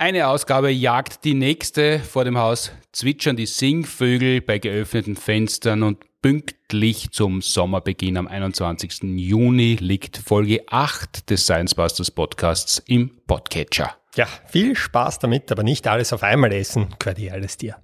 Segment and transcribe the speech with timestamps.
[0.00, 1.98] Eine Ausgabe jagt die nächste.
[1.98, 9.02] Vor dem Haus zwitschern die Singvögel bei geöffneten Fenstern und pünktlich zum Sommerbeginn am 21.
[9.16, 13.96] Juni liegt Folge 8 des Science Busters Podcasts im Podcatcher.
[14.14, 17.74] Ja, viel Spaß damit, aber nicht alles auf einmal essen, gehört eh alles dir.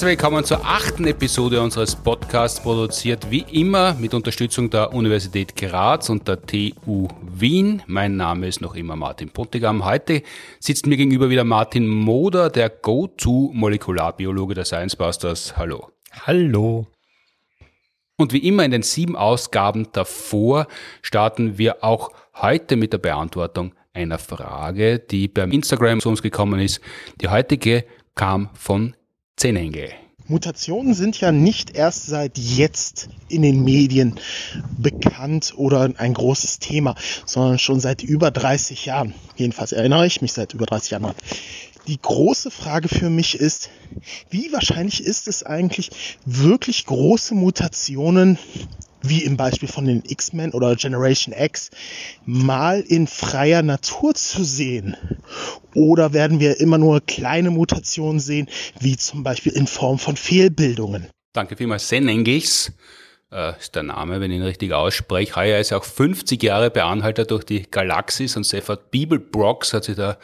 [0.00, 6.08] Herzlich willkommen zur achten Episode unseres Podcasts, produziert wie immer mit Unterstützung der Universität Graz
[6.08, 7.82] und der TU Wien.
[7.86, 9.84] Mein Name ist noch immer Martin Pontigam.
[9.84, 10.22] Heute
[10.58, 15.58] sitzt mir gegenüber wieder Martin Moder, der Go-To-Molekularbiologe der Science Busters.
[15.58, 15.90] Hallo.
[16.24, 16.86] Hallo.
[18.16, 20.66] Und wie immer in den sieben Ausgaben davor
[21.02, 26.58] starten wir auch heute mit der Beantwortung einer Frage, die beim Instagram zu uns gekommen
[26.58, 26.80] ist.
[27.20, 28.94] Die heutige kam von
[29.40, 29.88] Zehnhänge.
[30.26, 34.16] Mutationen sind ja nicht erst seit jetzt in den Medien
[34.76, 39.14] bekannt oder ein großes Thema, sondern schon seit über 30 Jahren.
[39.36, 41.14] Jedenfalls erinnere ich mich seit über 30 Jahren.
[41.86, 43.70] Die große Frage für mich ist,
[44.30, 45.90] wie wahrscheinlich ist es eigentlich,
[46.24, 48.38] wirklich große Mutationen
[49.02, 51.70] wie im Beispiel von den X-Men oder Generation X,
[52.26, 54.96] mal in freier Natur zu sehen?
[55.74, 61.06] Oder werden wir immer nur kleine Mutationen sehen, wie zum Beispiel in Form von Fehlbildungen?
[61.32, 62.72] Danke vielmals, Senengis
[63.32, 65.36] äh, ist der Name, wenn ich ihn richtig ausspreche.
[65.36, 70.18] Heuer ist auch 50 Jahre Beanhalter durch die Galaxis und Seffert Bibelbrox hat sich da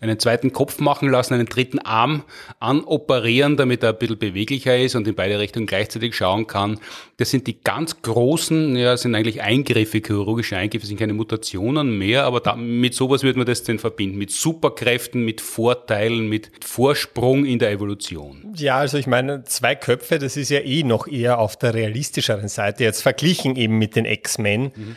[0.00, 2.24] einen zweiten Kopf machen lassen, einen dritten Arm
[2.58, 6.78] anoperieren, damit er ein bisschen beweglicher ist und in beide Richtungen gleichzeitig schauen kann.
[7.16, 12.24] Das sind die ganz großen, ja, sind eigentlich Eingriffe, chirurgische Eingriffe, sind keine Mutationen mehr,
[12.24, 17.44] aber da, mit sowas würde man das denn verbinden, mit Superkräften, mit Vorteilen, mit Vorsprung
[17.44, 18.54] in der Evolution.
[18.56, 22.49] Ja, also ich meine, zwei Köpfe, das ist ja eh noch eher auf der realistischeren
[22.50, 24.72] Seite, jetzt verglichen eben mit den X-Men.
[24.74, 24.96] Mhm.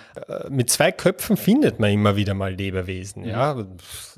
[0.49, 3.29] Mit zwei Köpfen findet man immer wieder mal Lebewesen, mhm.
[3.29, 3.65] ja.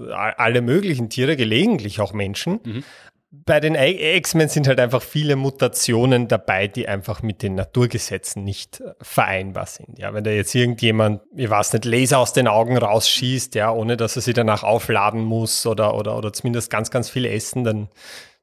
[0.10, 2.60] Alle möglichen Tiere, gelegentlich auch Menschen.
[2.64, 2.84] Mhm.
[3.32, 8.82] Bei den X-Men sind halt einfach viele Mutationen dabei, die einfach mit den Naturgesetzen nicht
[9.02, 10.00] vereinbar sind.
[10.00, 13.98] Ja, wenn da jetzt irgendjemand, ich weiß nicht, Laser aus den Augen rausschießt, ja, ohne
[13.98, 17.90] dass er sie danach aufladen muss oder, oder, oder zumindest ganz, ganz viel essen, dann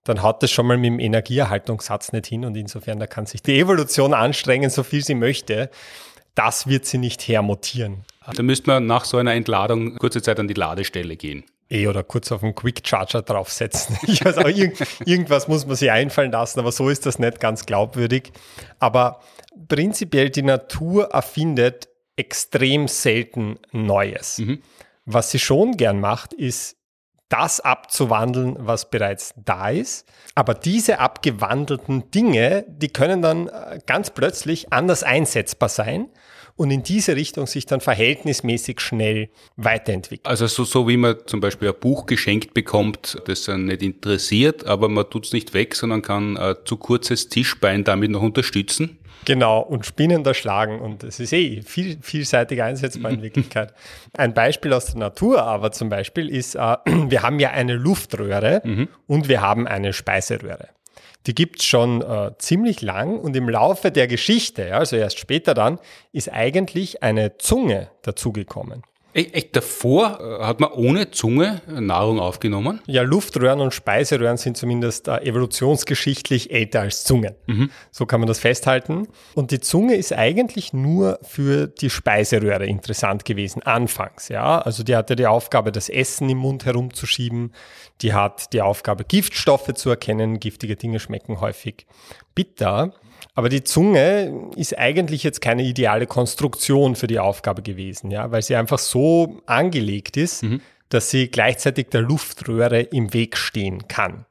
[0.05, 3.43] dann haut das schon mal mit dem Energieerhaltungssatz nicht hin und insofern, da kann sich
[3.43, 5.71] die Evolution anstrengen, so viel sie möchte.
[6.35, 8.05] Das wird sie nicht hermutieren.
[8.35, 11.45] Da müsste man nach so einer Entladung kurze Zeit an die Ladestelle gehen.
[11.69, 13.97] Eh, oder kurz auf einen Quick Charger draufsetzen.
[14.07, 17.41] Ich weiß auch, irgend, irgendwas muss man sich einfallen lassen, aber so ist das nicht
[17.41, 18.33] ganz glaubwürdig.
[18.79, 19.21] Aber
[19.69, 24.39] prinzipiell die Natur erfindet extrem selten Neues.
[24.39, 24.63] Mhm.
[25.05, 26.77] Was sie schon gern macht, ist
[27.33, 30.07] das abzuwandeln, was bereits da ist.
[30.35, 36.11] Aber diese abgewandelten Dinge, die können dann äh, ganz plötzlich anders einsetzbar sein
[36.57, 40.31] und in diese Richtung sich dann verhältnismäßig schnell weiterentwickeln.
[40.31, 44.67] Also so, so wie man zum Beispiel ein Buch geschenkt bekommt, das einen nicht interessiert,
[44.67, 48.99] aber man tut es nicht weg, sondern kann ein zu kurzes Tischbein damit noch unterstützen.
[49.25, 50.81] Genau, und spinnender schlagen.
[50.81, 53.75] Und es ist eh viel, vielseitig einsetzbar in Wirklichkeit.
[54.17, 58.63] Ein Beispiel aus der Natur aber zum Beispiel ist, äh, wir haben ja eine Luftröhre
[58.65, 58.89] mhm.
[59.07, 60.69] und wir haben eine Speiseröhre.
[61.27, 65.79] Die gibt's schon äh, ziemlich lang und im Laufe der Geschichte, also erst später dann,
[66.11, 68.83] ist eigentlich eine Zunge dazugekommen.
[69.15, 72.81] Echt, davor äh, hat man ohne Zunge Nahrung aufgenommen?
[72.87, 77.35] Ja, Luftröhren und Speiseröhren sind zumindest äh, evolutionsgeschichtlich älter als Zungen.
[77.47, 77.71] Mhm.
[77.91, 79.09] So kann man das festhalten.
[79.35, 84.29] Und die Zunge ist eigentlich nur für die Speiseröhre interessant gewesen, anfangs.
[84.29, 87.53] Ja, also die hatte die Aufgabe, das Essen im Mund herumzuschieben.
[88.01, 90.41] Die hat die Aufgabe, Giftstoffe zu erkennen.
[90.41, 91.87] Giftige Dinge schmecken häufig
[92.35, 92.95] bitter.
[93.35, 98.43] Aber die Zunge ist eigentlich jetzt keine ideale Konstruktion für die Aufgabe gewesen, ja, weil
[98.43, 100.61] sie einfach so angelegt ist, mhm.
[100.91, 104.27] dass sie gleichzeitig der Luftröhre im Weg stehen kann.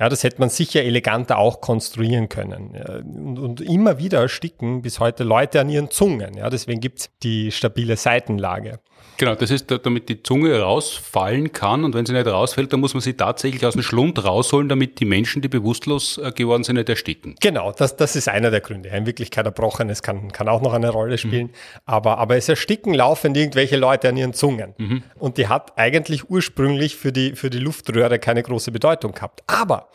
[0.00, 2.74] Ja, das hätte man sicher eleganter auch konstruieren können.
[2.74, 6.38] Ja, und, und, immer wieder ersticken bis heute Leute an ihren Zungen.
[6.38, 8.80] Ja, deswegen gibt's die stabile Seitenlage.
[9.20, 12.94] Genau, das ist, damit die Zunge rausfallen kann und wenn sie nicht rausfällt, dann muss
[12.94, 16.76] man sie tatsächlich aus dem Schlund rausholen, damit die Menschen, die bewusstlos äh, geworden sind,
[16.76, 17.34] nicht ersticken.
[17.40, 18.88] Genau, das, das ist einer der Gründe.
[18.88, 21.80] In Wirklichkeit erbrochenes kann, kann auch noch eine Rolle spielen, mhm.
[21.84, 24.74] aber, aber es ersticken laufend irgendwelche Leute an ihren Zungen.
[24.78, 25.02] Mhm.
[25.18, 29.42] Und die hat eigentlich ursprünglich für die, für die Luftröhre keine große Bedeutung gehabt.
[29.46, 29.90] Aber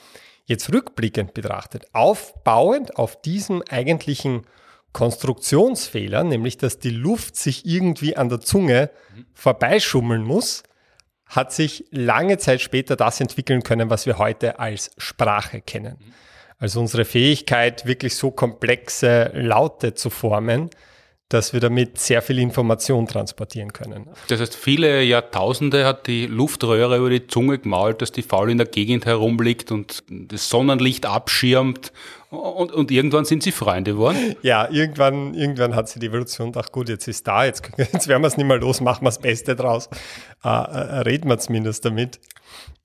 [0.48, 4.44] Jetzt rückblickend betrachtet, aufbauend auf diesem eigentlichen
[4.95, 8.89] Konstruktionsfehler, nämlich dass die Luft sich irgendwie an der Zunge
[9.33, 10.63] vorbeischummeln muss,
[11.25, 15.97] hat sich lange Zeit später das entwickeln können, was wir heute als Sprache kennen.
[16.59, 20.69] Also unsere Fähigkeit, wirklich so komplexe Laute zu formen,
[21.27, 24.07] dass wir damit sehr viel Information transportieren können.
[24.30, 28.59] Das heißt, viele Jahrtausende hat die Luftröhre über die Zunge gemalt, dass die faul in
[28.59, 31.91] der Gegend herumliegt und das Sonnenlicht abschirmt
[32.38, 34.36] und, und irgendwann sind sie Freunde geworden?
[34.42, 38.22] Ja, irgendwann, irgendwann hat sie die Evolution gedacht, gut, jetzt ist da, jetzt, jetzt werden
[38.22, 39.90] wir es nicht mehr los, machen wir das Beste draus.
[40.44, 42.20] Äh, äh, reden wir zumindest damit.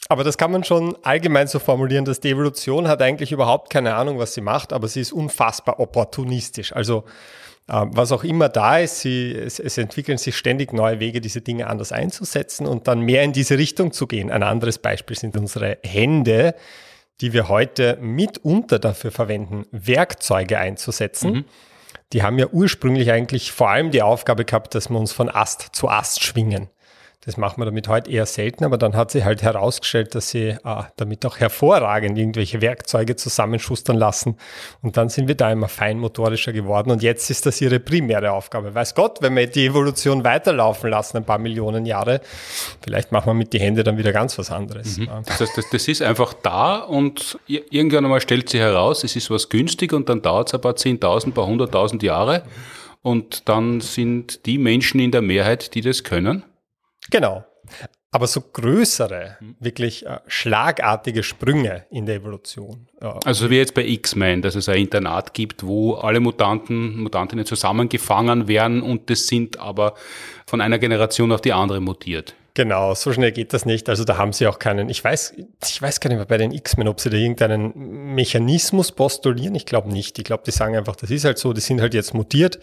[0.08, 3.94] Aber das kann man schon allgemein so formulieren, dass die Evolution hat eigentlich überhaupt keine
[3.94, 6.74] Ahnung, was sie macht, aber sie ist unfassbar opportunistisch.
[6.74, 7.04] Also
[7.70, 11.40] ähm, was auch immer da ist, sie, es, es, entwickeln sich ständig neue Wege, diese
[11.40, 14.30] Dinge anders einzusetzen und dann mehr in diese Richtung zu gehen.
[14.30, 16.56] Ein anderes Beispiel sind unsere Hände,
[17.20, 21.32] die wir heute mitunter dafür verwenden, Werkzeuge einzusetzen.
[21.32, 21.44] Mhm.
[22.12, 25.68] Die haben ja ursprünglich eigentlich vor allem die Aufgabe gehabt, dass wir uns von Ast
[25.72, 26.68] zu Ast schwingen.
[27.22, 30.48] Das macht man damit heute eher selten, aber dann hat sie halt herausgestellt, dass sie
[30.48, 30.56] äh,
[30.96, 34.38] damit auch hervorragend irgendwelche Werkzeuge zusammenschustern lassen.
[34.80, 36.90] Und dann sind wir da immer feinmotorischer geworden.
[36.90, 38.74] Und jetzt ist das ihre primäre Aufgabe.
[38.74, 42.22] Weiß Gott, wenn wir die Evolution weiterlaufen lassen, ein paar Millionen Jahre,
[42.80, 44.96] vielleicht machen wir mit die Hände dann wieder ganz was anderes.
[44.96, 45.10] Mhm.
[45.26, 49.30] Das heißt, das, das, ist einfach da und irgendwann einmal stellt sie heraus, es ist
[49.30, 52.44] was günstig und dann dauert es ein paar Zehntausend, paar hunderttausend Jahre.
[53.02, 56.44] Und dann sind die Menschen in der Mehrheit, die das können.
[57.10, 57.44] Genau.
[58.12, 62.88] Aber so größere, wirklich äh, schlagartige Sprünge in der Evolution.
[63.00, 67.46] Äh, also wie jetzt bei X-Men, dass es ein Internat gibt, wo alle Mutanten, Mutantinnen
[67.46, 69.94] zusammengefangen werden und das sind aber
[70.46, 72.34] von einer Generation auf die andere mutiert.
[72.54, 73.88] Genau, so schnell geht das nicht.
[73.88, 76.50] Also da haben sie auch keinen, ich weiß, ich weiß gar nicht mehr bei den
[76.50, 79.54] X-Men, ob sie da irgendeinen Mechanismus postulieren.
[79.54, 80.18] Ich glaube nicht.
[80.18, 82.58] Ich glaube, die sagen einfach, das ist halt so, die sind halt jetzt mutiert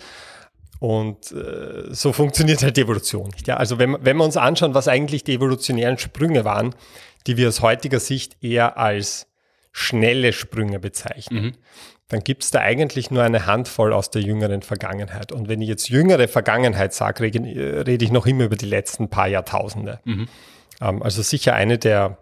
[0.79, 3.31] und äh, so funktioniert halt die Evolution.
[3.45, 6.75] Ja, also wenn, wenn wir uns anschauen, was eigentlich die evolutionären Sprünge waren,
[7.25, 9.27] die wir aus heutiger Sicht eher als
[9.71, 11.53] schnelle Sprünge bezeichnen, mhm.
[12.09, 15.31] dann gibt es da eigentlich nur eine Handvoll aus der jüngeren Vergangenheit.
[15.31, 19.09] Und wenn ich jetzt jüngere Vergangenheit sage, rede, rede ich noch immer über die letzten
[19.09, 19.99] paar Jahrtausende.
[20.05, 20.27] Mhm.
[20.81, 22.17] Ähm, also sicher eine der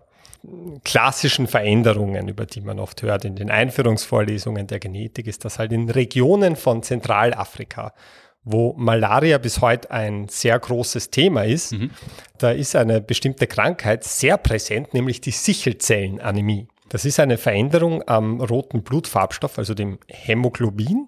[0.84, 5.72] klassischen Veränderungen, über die man oft hört in den Einführungsvorlesungen der Genetik, ist, dass halt
[5.72, 7.94] in Regionen von Zentralafrika
[8.46, 11.74] wo Malaria bis heute ein sehr großes Thema ist.
[11.74, 11.90] Mhm.
[12.38, 16.68] Da ist eine bestimmte Krankheit sehr präsent, nämlich die Sichelzellenanämie.
[16.90, 21.08] Das ist eine Veränderung am roten Blutfarbstoff, also dem Hämoglobin.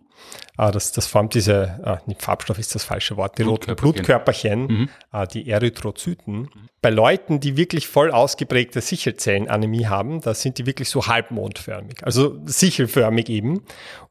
[0.55, 4.89] Ah, das, das formt diese, nicht Farbstoff ist das falsche Wort, die roten Blutkörperchen, mhm.
[5.11, 6.33] ah, die Erythrozyten.
[6.33, 6.49] Mhm.
[6.81, 12.39] Bei Leuten, die wirklich voll ausgeprägte Sichelzellenanämie haben, da sind die wirklich so halbmondförmig, also
[12.45, 13.63] sichelförmig eben.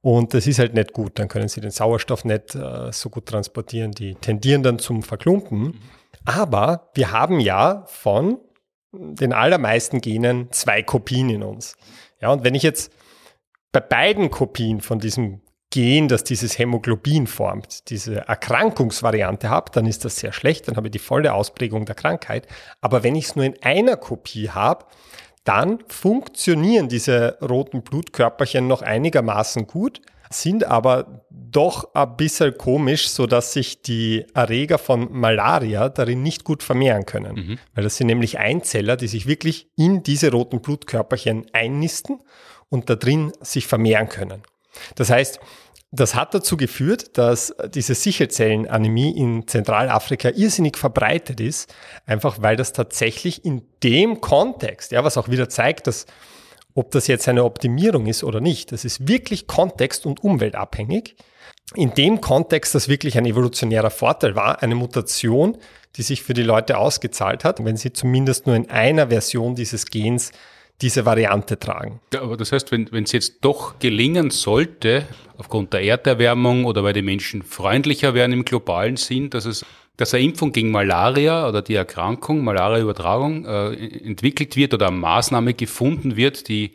[0.02, 1.18] Und das ist halt nicht gut.
[1.18, 3.90] Dann können sie den Sauerstoff nicht äh, so gut transportieren.
[3.92, 5.58] Die tendieren dann zum Verklumpen.
[5.58, 5.74] Mhm.
[6.24, 8.38] Aber wir haben ja von
[8.92, 11.76] den allermeisten Genen zwei Kopien in uns.
[12.20, 12.92] Ja, und wenn ich jetzt
[13.72, 15.40] bei beiden Kopien von diesem
[15.76, 20.86] Gen, das dieses Hämoglobin formt, diese Erkrankungsvariante habe, dann ist das sehr schlecht, dann habe
[20.86, 22.46] ich die volle Ausprägung der Krankheit.
[22.80, 24.86] Aber wenn ich es nur in einer Kopie habe,
[25.44, 30.00] dann funktionieren diese roten Blutkörperchen noch einigermaßen gut,
[30.30, 36.62] sind aber doch ein bisschen komisch, sodass sich die Erreger von Malaria darin nicht gut
[36.62, 37.34] vermehren können.
[37.34, 37.58] Mhm.
[37.74, 42.22] Weil das sind nämlich Einzeller, die sich wirklich in diese roten Blutkörperchen einnisten
[42.70, 44.42] und da drin sich vermehren können.
[44.94, 45.40] Das heißt,
[45.92, 51.72] das hat dazu geführt, dass diese Sichelzellenanämie in Zentralafrika irrsinnig verbreitet ist,
[52.06, 56.06] einfach weil das tatsächlich in dem Kontext, ja, was auch wieder zeigt, dass
[56.74, 61.16] ob das jetzt eine Optimierung ist oder nicht, das ist wirklich kontext- und umweltabhängig.
[61.74, 65.56] In dem Kontext, das wirklich ein evolutionärer Vorteil war, eine Mutation,
[65.96, 69.86] die sich für die Leute ausgezahlt hat, wenn sie zumindest nur in einer Version dieses
[69.86, 70.32] Gens
[70.82, 72.00] diese Variante tragen.
[72.12, 75.06] Ja, aber das heißt, wenn es jetzt doch gelingen sollte,
[75.38, 79.64] aufgrund der Erderwärmung oder weil die Menschen freundlicher werden im globalen Sinn, dass es
[79.96, 83.72] dass eine Impfung gegen Malaria oder die Erkrankung, Malariaübertragung, äh,
[84.04, 86.72] entwickelt wird oder eine Maßnahme gefunden wird, die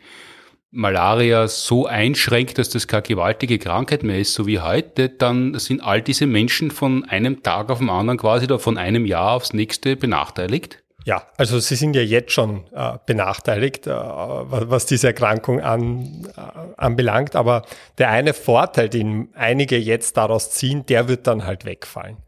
[0.72, 5.82] Malaria so einschränkt, dass das keine gewaltige Krankheit mehr ist, so wie heute, dann sind
[5.82, 9.52] all diese Menschen von einem Tag auf den anderen quasi oder von einem Jahr aufs
[9.52, 10.81] nächste benachteiligt?
[11.04, 16.40] Ja, also sie sind ja jetzt schon äh, benachteiligt, äh, was diese Erkrankung an, äh,
[16.76, 17.34] anbelangt.
[17.34, 17.64] Aber
[17.98, 22.18] der eine Vorteil, den einige jetzt daraus ziehen, der wird dann halt wegfallen.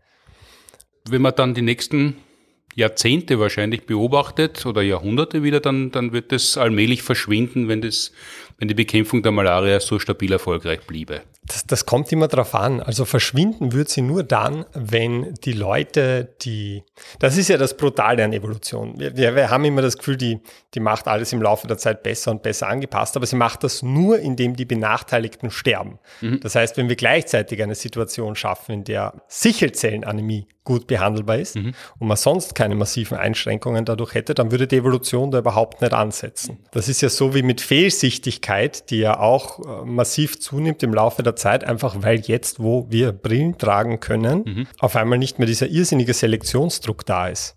[1.08, 2.16] Wenn man dann die nächsten
[2.74, 8.10] Jahrzehnte wahrscheinlich beobachtet oder Jahrhunderte wieder, dann, dann wird das allmählich verschwinden, wenn das
[8.58, 11.22] wenn die Bekämpfung der Malaria so stabil erfolgreich bliebe?
[11.46, 12.80] Das, das kommt immer darauf an.
[12.80, 16.84] Also verschwinden wird sie nur dann, wenn die Leute, die,
[17.18, 18.98] das ist ja das Brutale an Evolution.
[18.98, 20.40] Wir, wir haben immer das Gefühl, die,
[20.74, 23.82] die macht alles im Laufe der Zeit besser und besser angepasst, aber sie macht das
[23.82, 25.98] nur, indem die Benachteiligten sterben.
[26.20, 26.40] Mhm.
[26.40, 31.74] Das heißt, wenn wir gleichzeitig eine Situation schaffen, in der Sichelzellenanämie gut behandelbar ist mhm.
[31.98, 35.92] und man sonst keine massiven Einschränkungen dadurch hätte, dann würde die Evolution da überhaupt nicht
[35.92, 36.58] ansetzen.
[36.72, 41.22] Das ist ja so wie mit Fehlsichtigkeit, die ja auch äh, massiv zunimmt im Laufe
[41.22, 44.66] der Zeit, einfach weil jetzt, wo wir Brillen tragen können, mhm.
[44.78, 47.56] auf einmal nicht mehr dieser irrsinnige Selektionsdruck da ist.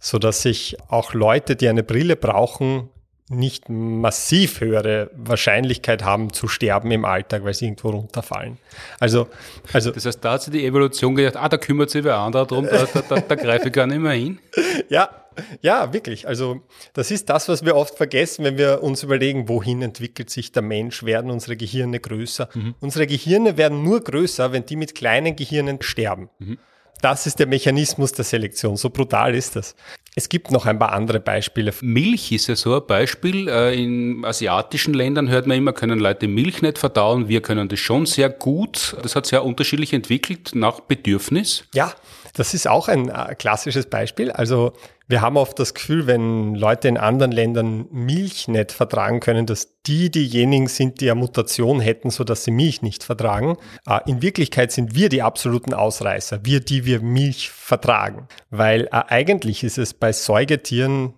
[0.00, 2.88] So dass sich auch Leute, die eine Brille brauchen,
[3.30, 8.58] nicht massiv höhere Wahrscheinlichkeit haben zu sterben im Alltag, weil sie irgendwo runterfallen.
[8.98, 9.28] Also,
[9.72, 12.46] also das heißt, da hat sich die Evolution gedacht, ah, da kümmert sich wer anderer
[12.46, 14.38] drum, da, da, da, da greife ich gar nicht mehr hin.
[14.88, 15.08] Ja,
[15.62, 16.26] ja, wirklich.
[16.26, 16.60] Also
[16.92, 20.62] das ist das, was wir oft vergessen, wenn wir uns überlegen, wohin entwickelt sich der
[20.62, 22.48] Mensch, werden unsere Gehirne größer.
[22.54, 22.74] Mhm.
[22.80, 26.30] Unsere Gehirne werden nur größer, wenn die mit kleinen Gehirnen sterben.
[26.38, 26.58] Mhm.
[27.00, 28.76] Das ist der Mechanismus der Selektion.
[28.76, 29.74] So brutal ist das.
[30.14, 31.72] Es gibt noch ein paar andere Beispiele.
[31.80, 33.48] Milch ist ja so ein Beispiel.
[33.48, 37.28] Äh, in asiatischen Ländern hört man immer, können Leute Milch nicht verdauen.
[37.28, 38.96] Wir können das schon sehr gut.
[39.02, 41.64] Das hat sehr unterschiedlich entwickelt nach Bedürfnis.
[41.74, 41.94] Ja,
[42.34, 44.30] das ist auch ein äh, klassisches Beispiel.
[44.30, 44.72] Also
[45.08, 49.80] wir haben oft das Gefühl, wenn Leute in anderen Ländern Milch nicht vertragen können, dass
[49.86, 53.56] die diejenigen sind, die eine Mutation hätten, sodass sie Milch nicht vertragen.
[53.86, 58.28] Äh, in Wirklichkeit sind wir die absoluten Ausreißer, wir, die wir Milch vertragen.
[58.50, 61.14] Weil äh, eigentlich ist es bei Säugetieren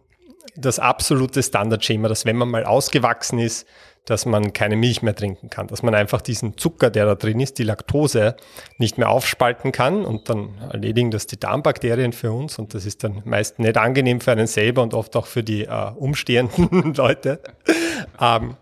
[0.56, 3.66] das absolute Standardschema, dass wenn man mal ausgewachsen ist,
[4.04, 7.40] dass man keine Milch mehr trinken kann, dass man einfach diesen Zucker, der da drin
[7.40, 8.36] ist, die Laktose,
[8.78, 13.04] nicht mehr aufspalten kann und dann erledigen das die Darmbakterien für uns und das ist
[13.04, 17.40] dann meist nicht angenehm für einen selber und oft auch für die äh, umstehenden Leute.
[18.20, 18.56] ähm,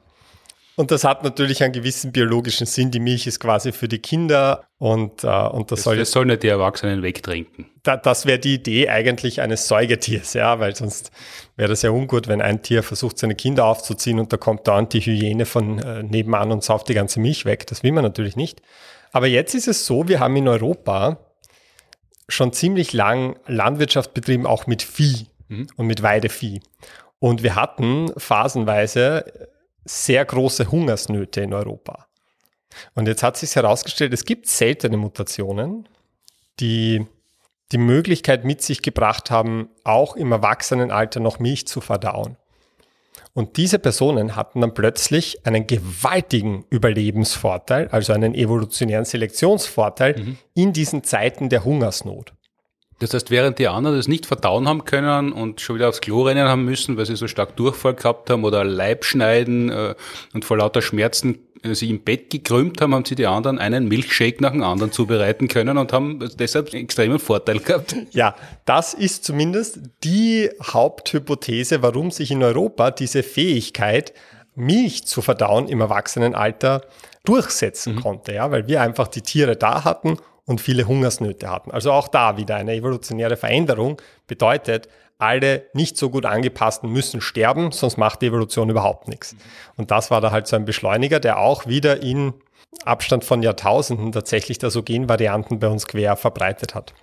[0.76, 2.90] und das hat natürlich einen gewissen biologischen Sinn.
[2.90, 5.96] Die Milch ist quasi für die Kinder und, äh, und das, das soll.
[5.98, 7.66] Das sollen nicht die Erwachsenen wegtrinken.
[7.82, 11.10] Da, das wäre die Idee eigentlich eines Säugetiers, ja, weil sonst
[11.56, 14.88] wäre das ja ungut, wenn ein Tier versucht, seine Kinder aufzuziehen und da kommt dann
[14.88, 17.66] die Hyäne von äh, nebenan und sauft die ganze Milch weg.
[17.66, 18.62] Das will man natürlich nicht.
[19.12, 21.18] Aber jetzt ist es so, wir haben in Europa
[22.28, 25.66] schon ziemlich lang Landwirtschaft betrieben, auch mit Vieh mhm.
[25.76, 26.60] und mit Weidevieh.
[27.18, 29.50] Und wir hatten phasenweise
[29.84, 32.06] sehr große Hungersnöte in Europa.
[32.94, 35.88] Und jetzt hat sich herausgestellt, es gibt seltene Mutationen,
[36.60, 37.06] die
[37.72, 42.36] die Möglichkeit mit sich gebracht haben, auch im Erwachsenenalter noch Milch zu verdauen.
[43.32, 50.38] Und diese Personen hatten dann plötzlich einen gewaltigen Überlebensvorteil, also einen evolutionären Selektionsvorteil mhm.
[50.54, 52.32] in diesen Zeiten der Hungersnot.
[53.00, 56.22] Das heißt, während die anderen das nicht verdauen haben können und schon wieder aufs Klo
[56.22, 59.94] rennen haben müssen, weil sie so stark Durchfall gehabt haben oder Leibschneiden äh,
[60.34, 63.88] und vor lauter Schmerzen äh, sich im Bett gekrümmt haben, haben sie die anderen einen
[63.88, 67.96] Milchshake nach dem anderen zubereiten können und haben deshalb einen extremen Vorteil gehabt.
[68.12, 74.12] Ja, das ist zumindest die Haupthypothese, warum sich in Europa diese Fähigkeit,
[74.54, 76.82] Milch zu verdauen im Erwachsenenalter
[77.24, 78.00] durchsetzen mhm.
[78.00, 80.18] konnte, ja, weil wir einfach die Tiere da hatten
[80.50, 81.70] und viele Hungersnöte hatten.
[81.70, 87.70] Also auch da wieder eine evolutionäre Veränderung bedeutet, alle nicht so gut angepassten müssen sterben,
[87.70, 89.36] sonst macht die Evolution überhaupt nichts.
[89.76, 92.34] Und das war da halt so ein Beschleuniger, der auch wieder in
[92.84, 96.94] Abstand von Jahrtausenden tatsächlich da so Genvarianten bei uns quer verbreitet hat.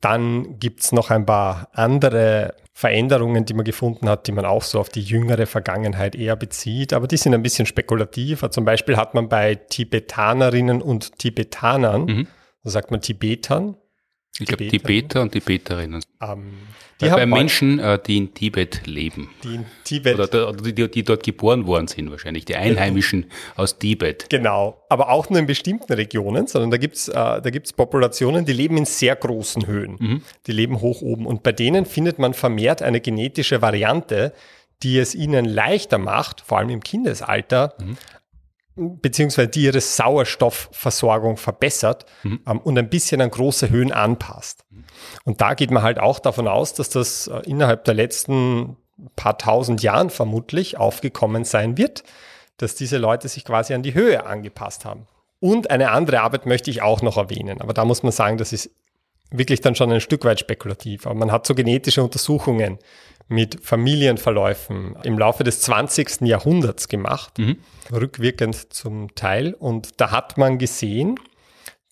[0.00, 4.78] Dann gibt's noch ein paar andere Veränderungen, die man gefunden hat, die man auch so
[4.78, 8.44] auf die jüngere Vergangenheit eher bezieht, aber die sind ein bisschen spekulativ.
[8.50, 12.26] Zum Beispiel hat man bei Tibetanerinnen und Tibetanern mhm
[12.70, 13.76] sagt man Tibetern.
[14.38, 16.02] Ich glaube Tibeter und Tibeterinnen.
[16.20, 16.52] Ähm,
[17.00, 19.30] die bei Menschen, äh, die in Tibet leben.
[19.42, 20.18] Die in Tibet.
[20.18, 23.34] Oder, die, die, dort geboren worden sind wahrscheinlich, die Einheimischen genau.
[23.56, 24.26] aus Tibet.
[24.28, 28.52] Genau, aber auch nur in bestimmten Regionen, sondern da gibt's äh, da gibt's Populationen, die
[28.52, 29.96] leben in sehr großen Höhen.
[29.98, 30.22] Mhm.
[30.46, 31.26] Die leben hoch oben.
[31.26, 34.34] Und bei denen findet man vermehrt eine genetische Variante,
[34.82, 37.96] die es ihnen leichter macht, vor allem im Kindesalter, mhm
[38.76, 42.40] beziehungsweise die ihre Sauerstoffversorgung verbessert mhm.
[42.46, 44.64] ähm, und ein bisschen an große Höhen anpasst.
[45.24, 48.76] Und da geht man halt auch davon aus, dass das äh, innerhalb der letzten
[49.14, 52.04] paar tausend Jahren vermutlich aufgekommen sein wird,
[52.58, 55.06] dass diese Leute sich quasi an die Höhe angepasst haben.
[55.40, 58.52] Und eine andere Arbeit möchte ich auch noch erwähnen, aber da muss man sagen, das
[58.52, 58.70] ist
[59.30, 61.06] wirklich dann schon ein Stück weit spekulativ.
[61.06, 62.78] Aber man hat so genetische Untersuchungen
[63.28, 66.22] mit Familienverläufen im Laufe des 20.
[66.22, 67.58] Jahrhunderts gemacht, mhm.
[67.92, 69.54] rückwirkend zum Teil.
[69.54, 71.18] Und da hat man gesehen,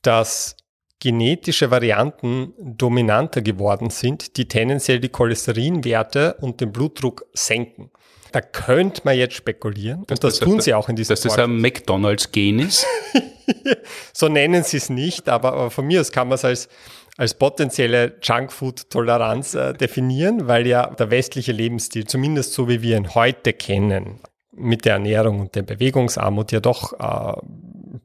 [0.02, 0.56] dass
[1.00, 7.90] genetische Varianten dominanter geworden sind, die tendenziell die Cholesterinwerte und den Blutdruck senken.
[8.32, 11.38] Da könnte man jetzt spekulieren, und das, das tun sie auch in diesem Dass das
[11.38, 12.86] ein McDonalds-Gen ist?
[14.12, 16.68] so nennen sie es nicht, aber, aber von mir aus kann man es als,
[17.16, 23.14] als potenzielle Junkfood-Toleranz äh, definieren, weil ja der westliche Lebensstil, zumindest so wie wir ihn
[23.14, 24.20] heute kennen,
[24.52, 27.40] mit der Ernährung und der Bewegungsarmut ja doch äh,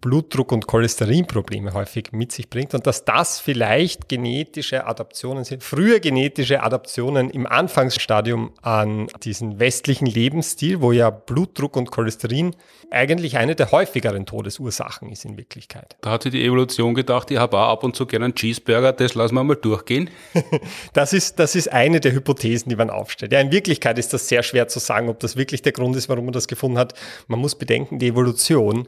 [0.02, 6.00] Blutdruck- und Cholesterinprobleme häufig mit sich bringt und dass das vielleicht genetische Adaptionen sind, frühe
[6.00, 12.56] genetische Adaptionen im Anfangsstadium an diesen westlichen Lebensstil, wo ja Blutdruck und Cholesterin
[12.92, 15.98] eigentlich eine der häufigeren Todesursachen ist in Wirklichkeit.
[16.02, 18.94] Da hat sich die Evolution gedacht, ich habe auch ab und zu gerne einen Cheeseburger,
[18.94, 20.10] das lassen wir mal durchgehen.
[20.94, 23.32] das, ist, das ist eine der Hypothesen, die man aufstellt.
[23.32, 26.10] Ja, in Wirklichkeit ist das sehr schwer zu sagen, ob das wirklich der Grund ist,
[26.10, 26.94] warum man das gefunden hat.
[27.28, 28.88] Man muss bedenken, die Evolution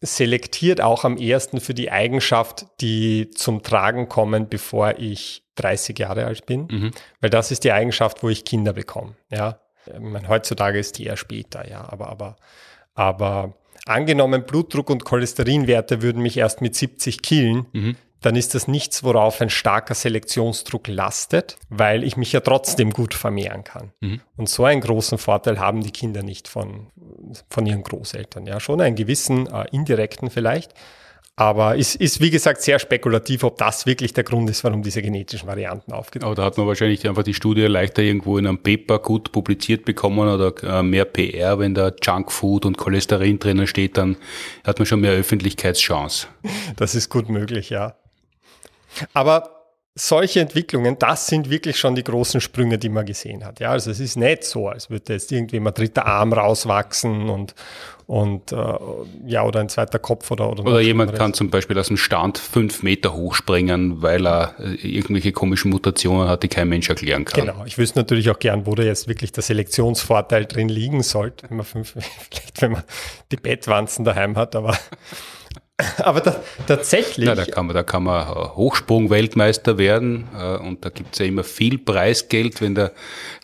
[0.00, 6.24] selektiert auch am ersten für die Eigenschaft, die zum Tragen kommen, bevor ich 30 Jahre
[6.24, 6.68] alt bin.
[6.70, 6.90] Mhm.
[7.20, 9.16] Weil das ist die Eigenschaft, wo ich Kinder bekomme.
[9.30, 9.60] Ja,
[9.98, 12.36] meine, heutzutage ist die eher später, ja, aber, aber,
[12.94, 13.54] aber
[13.86, 19.04] angenommen, Blutdruck und Cholesterinwerte würden mich erst mit 70 killen, mhm dann ist das nichts,
[19.04, 23.92] worauf ein starker Selektionsdruck lastet, weil ich mich ja trotzdem gut vermehren kann.
[24.00, 24.20] Mhm.
[24.36, 26.88] Und so einen großen Vorteil haben die Kinder nicht von,
[27.48, 28.46] von ihren Großeltern.
[28.46, 30.74] Ja, schon einen gewissen äh, indirekten vielleicht.
[31.38, 35.02] Aber es ist, wie gesagt, sehr spekulativ, ob das wirklich der Grund ist, warum diese
[35.02, 38.58] genetischen Varianten aufgetreten Aber da hat man wahrscheinlich einfach die Studie leichter irgendwo in einem
[38.60, 43.96] Paper gut publiziert bekommen oder äh, mehr PR, wenn da Junkfood und Cholesterin drinnen steht,
[43.96, 44.16] dann
[44.64, 46.26] hat man schon mehr Öffentlichkeitschance.
[46.76, 47.94] Das ist gut möglich, ja.
[49.12, 49.58] Aber
[49.98, 53.60] solche Entwicklungen, das sind wirklich schon die großen Sprünge, die man gesehen hat.
[53.60, 57.54] Ja, also es ist nicht so, als würde jetzt irgendwie mal dritter Arm rauswachsen und,
[58.06, 58.56] und äh,
[59.26, 62.38] ja, oder ein zweiter Kopf oder oder, oder jemand kann zum Beispiel aus dem Stand
[62.38, 67.46] fünf Meter hochspringen, weil er äh, irgendwelche komischen Mutationen hat, die kein Mensch erklären kann.
[67.46, 71.50] Genau, ich wüsste natürlich auch gern, wo da jetzt wirklich der Selektionsvorteil drin liegen sollte,
[71.50, 71.94] wenn man fünf,
[72.30, 72.84] vielleicht wenn man
[73.32, 74.78] die Bettwanzen daheim hat, aber
[75.98, 77.28] aber da, tatsächlich.
[77.28, 81.26] Ja, da kann man, da kann man Hochsprung-Weltmeister werden äh, und da gibt es ja
[81.26, 82.92] immer viel Preisgeld, wenn der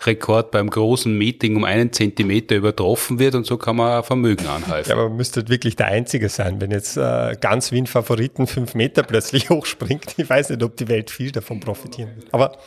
[0.04, 4.88] Rekord beim großen Meeting um einen Zentimeter übertroffen wird und so kann man Vermögen anhäufen.
[4.88, 8.74] Ja, aber man müsste wirklich der Einzige sein, wenn jetzt äh, ganz Wien Favoriten fünf
[8.74, 10.14] Meter plötzlich hochspringt.
[10.16, 12.34] Ich weiß nicht, ob die Welt viel davon profitieren wird.
[12.34, 12.58] Aber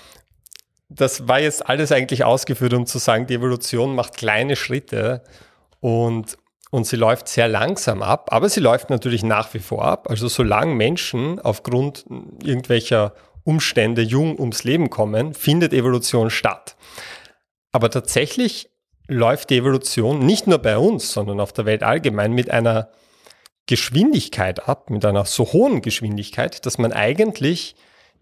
[0.87, 5.23] das war jetzt alles eigentlich ausgeführt, um zu sagen, die Evolution macht kleine Schritte
[5.81, 6.37] und
[6.69, 10.09] und sie läuft sehr langsam ab, aber sie läuft natürlich nach wie vor ab.
[10.09, 12.05] Also solange Menschen aufgrund
[12.43, 16.75] irgendwelcher Umstände jung ums Leben kommen, findet Evolution statt.
[17.71, 18.69] Aber tatsächlich
[19.07, 22.89] läuft die Evolution nicht nur bei uns, sondern auf der Welt allgemein mit einer
[23.65, 27.75] Geschwindigkeit ab, mit einer so hohen Geschwindigkeit, dass man eigentlich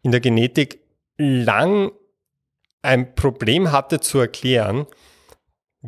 [0.03, 0.81] in der Genetik
[1.17, 1.91] lang
[2.81, 4.86] ein Problem hatte zu erklären,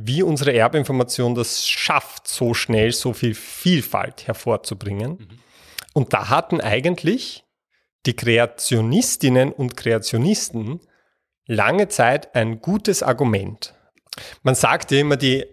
[0.04, 5.12] wie unsere Erbinformation das schafft, so schnell so viel Vielfalt hervorzubringen.
[5.12, 5.28] Mhm.
[5.94, 7.44] Und da hatten eigentlich
[8.06, 10.80] die Kreationistinnen und Kreationisten
[11.46, 13.74] lange Zeit ein gutes Argument.
[14.44, 15.46] Man sagt ja immer, die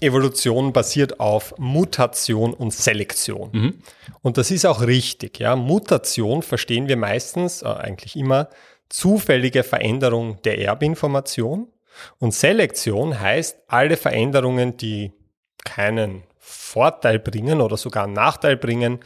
[0.00, 3.50] Evolution basiert auf Mutation und Selektion.
[3.52, 3.74] Mhm.
[4.22, 5.38] Und das ist auch richtig.
[5.38, 5.56] Ja?
[5.56, 8.48] Mutation verstehen wir meistens, äh, eigentlich immer,
[8.88, 11.68] zufällige Veränderung der Erbinformation.
[12.18, 15.12] Und Selektion heißt, alle Veränderungen, die
[15.64, 19.00] keinen Vorteil bringen oder sogar einen Nachteil bringen,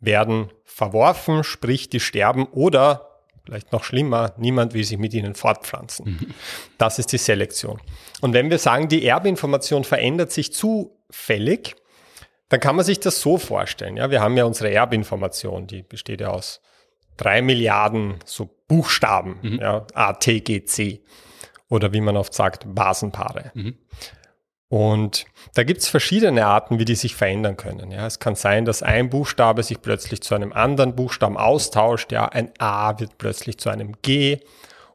[0.00, 3.10] werden verworfen, sprich, die sterben oder
[3.44, 6.06] vielleicht noch schlimmer, niemand will sich mit ihnen fortpflanzen.
[6.06, 6.34] Mhm.
[6.78, 7.80] Das ist die Selektion.
[8.20, 11.76] Und wenn wir sagen, die Erbinformation verändert sich zufällig,
[12.48, 13.96] dann kann man sich das so vorstellen.
[13.96, 16.60] Ja, wir haben ja unsere Erbinformation, die besteht ja aus
[17.16, 19.58] drei Milliarden so Buchstaben, mhm.
[19.60, 21.02] ja, A, T, G, C
[21.68, 23.52] oder wie man oft sagt, Basenpaare.
[23.54, 23.78] Mhm.
[24.68, 27.92] Und da gibt es verschiedene Arten, wie die sich verändern können.
[27.92, 32.10] Ja, es kann sein, dass ein Buchstabe sich plötzlich zu einem anderen Buchstaben austauscht.
[32.10, 34.40] Ja, ein A wird plötzlich zu einem G.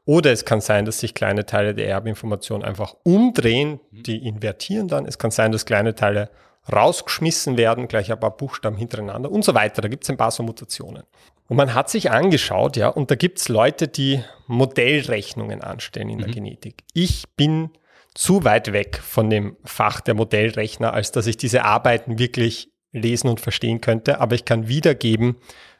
[0.06, 5.06] Oder es kann sein, dass sich kleine Teile der Erbinformation einfach umdrehen, die invertieren dann.
[5.06, 6.30] Es kann sein, dass kleine Teile
[6.72, 9.82] rausgeschmissen werden, gleich ein paar Buchstaben hintereinander und so weiter.
[9.82, 11.04] Da gibt es ein paar so Mutationen.
[11.50, 16.18] Und man hat sich angeschaut, ja, und da gibt es Leute, die Modellrechnungen anstellen in
[16.20, 16.22] mhm.
[16.22, 16.84] der Genetik.
[16.94, 17.72] Ich bin
[18.14, 23.30] zu weit weg von dem Fach der Modellrechner, als dass ich diese Arbeiten wirklich lesen
[23.30, 25.38] und verstehen könnte, aber ich kann wiedergeben,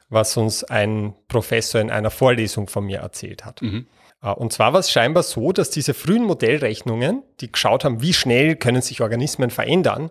[0.08, 3.62] was uns ein Professor in einer Vorlesung von mir erzählt hat.
[3.62, 3.86] Mhm.
[4.22, 8.12] Äh, und zwar war es scheinbar so, dass diese frühen Modellrechnungen, die geschaut haben, wie
[8.12, 10.10] schnell können sich Organismen verändern,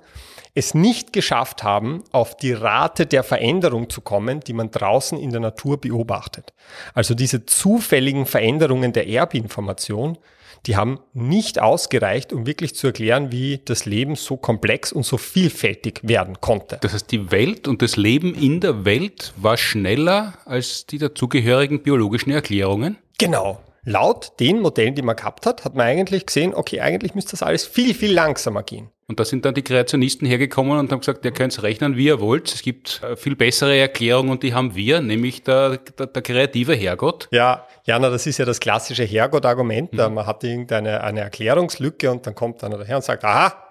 [0.56, 5.32] es nicht geschafft haben, auf die Rate der Veränderung zu kommen, die man draußen in
[5.32, 6.54] der Natur beobachtet.
[6.94, 10.18] Also diese zufälligen Veränderungen der Erbinformation,
[10.66, 15.18] die haben nicht ausgereicht, um wirklich zu erklären, wie das Leben so komplex und so
[15.18, 16.80] vielfältig werden konnte.
[16.82, 21.82] Das heißt, die Welt und das Leben in der Welt war schneller als die dazugehörigen
[21.84, 22.98] biologischen Erklärungen?
[23.18, 23.60] Genau.
[23.84, 27.44] Laut den Modellen, die man gehabt hat, hat man eigentlich gesehen, okay, eigentlich müsste das
[27.44, 28.90] alles viel, viel langsamer gehen.
[29.08, 32.20] Und da sind dann die Kreationisten hergekommen und haben gesagt, ihr könnt rechnen, wie ihr
[32.20, 32.54] wollt.
[32.54, 36.76] Es gibt äh, viel bessere Erklärungen und die haben wir, nämlich der, der, der kreative
[36.76, 37.28] Herrgott.
[37.32, 39.94] Ja, Jana, das ist ja das klassische Herrgott-Argument.
[39.94, 40.14] Mhm.
[40.14, 43.69] Man hat irgendeine eine Erklärungslücke und dann kommt einer daher und sagt, aha,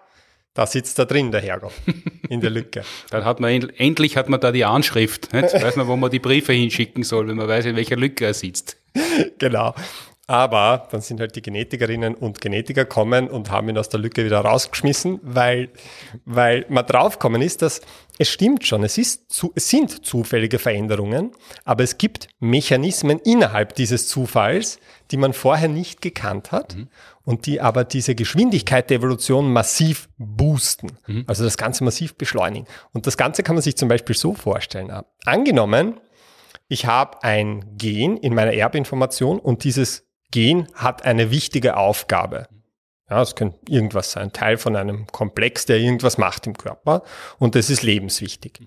[0.55, 1.73] da sitzt da drin der Herrgott
[2.29, 2.85] in der Lücke.
[3.11, 5.33] dann hat man endlich hat man da die Anschrift.
[5.33, 8.27] Jetzt weiß man, wo man die Briefe hinschicken soll, wenn man weiß, in welcher Lücke
[8.27, 8.77] er sitzt.
[9.39, 9.75] genau.
[10.31, 14.27] Aber dann sind halt die Genetikerinnen und Genetiker kommen und haben ihn aus der Lücke
[14.27, 15.71] wieder rausgeschmissen, weil,
[16.27, 17.81] weil man draufgekommen ist, dass
[18.19, 21.33] es stimmt schon, es, ist zu, es sind zufällige Veränderungen,
[21.65, 24.81] aber es gibt Mechanismen innerhalb dieses Zufalls,
[25.13, 26.89] die man vorher nicht gekannt hat mhm.
[27.29, 30.97] Und die aber diese Geschwindigkeit der Evolution massiv boosten.
[31.07, 31.25] Mhm.
[31.27, 32.67] Also das Ganze massiv beschleunigen.
[32.95, 34.91] Und das Ganze kann man sich zum Beispiel so vorstellen.
[35.27, 36.01] Angenommen,
[36.69, 42.49] ich habe ein Gen in meiner Erbinformation und dieses Gen hat eine wichtige Aufgabe.
[43.11, 47.03] Ja, es könnte irgendwas sein, Teil von einem Komplex, der irgendwas macht im Körper
[47.38, 48.61] und das ist lebenswichtig.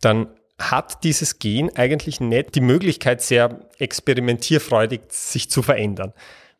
[0.00, 0.28] Dann
[0.60, 6.12] hat dieses Gen eigentlich nicht die Möglichkeit, sehr experimentierfreudig sich zu verändern.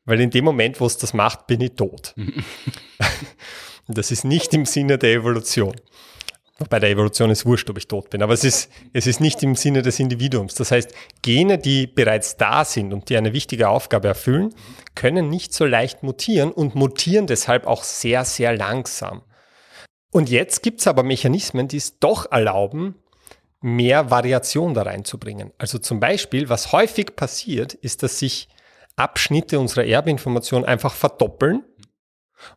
[0.07, 2.15] Weil in dem Moment, wo es das macht, bin ich tot.
[3.89, 5.75] das ist nicht im Sinne der Evolution.
[6.71, 9.43] Bei der Evolution ist wurscht, ob ich tot bin, aber es ist, es ist nicht
[9.43, 10.55] im Sinne des Individuums.
[10.55, 10.91] Das heißt,
[11.21, 14.55] Gene, die bereits da sind und die eine wichtige Aufgabe erfüllen,
[14.95, 19.23] können nicht so leicht mutieren und mutieren deshalb auch sehr, sehr langsam.
[20.11, 22.95] Und jetzt gibt es aber Mechanismen, die es doch erlauben,
[23.61, 25.53] mehr Variation da reinzubringen.
[25.59, 28.49] Also zum Beispiel, was häufig passiert, ist, dass sich
[28.97, 31.65] Abschnitte unserer Erbinformation einfach verdoppeln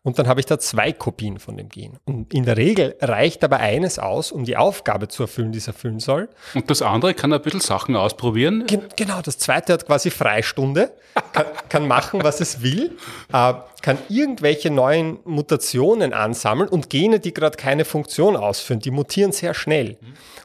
[0.03, 1.97] und dann habe ich da zwei Kopien von dem Gen.
[2.05, 5.67] Und in der Regel reicht aber eines aus, um die Aufgabe zu erfüllen, die es
[5.67, 6.29] erfüllen soll.
[6.53, 8.65] Und das andere kann ein bisschen Sachen ausprobieren.
[8.67, 10.93] Gen genau, das zweite hat quasi Freistunde,
[11.33, 12.97] kann, kann machen, was es will,
[13.33, 19.31] äh, kann irgendwelche neuen Mutationen ansammeln und Gene, die gerade keine Funktion ausführen, die mutieren
[19.31, 19.97] sehr schnell.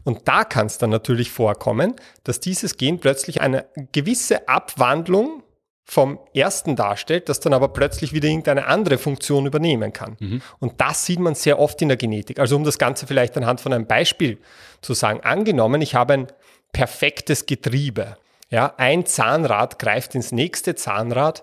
[0.04, 5.43] Und da kann es dann natürlich vorkommen, dass dieses Gen plötzlich eine gewisse Abwandlung
[5.84, 10.16] vom ersten darstellt, das dann aber plötzlich wieder irgendeine andere Funktion übernehmen kann.
[10.18, 10.42] Mhm.
[10.58, 12.38] Und das sieht man sehr oft in der Genetik.
[12.38, 14.38] Also um das Ganze vielleicht anhand von einem Beispiel
[14.80, 16.26] zu sagen, angenommen, ich habe ein
[16.72, 18.16] perfektes Getriebe.
[18.50, 21.42] Ja, ein Zahnrad greift ins nächste Zahnrad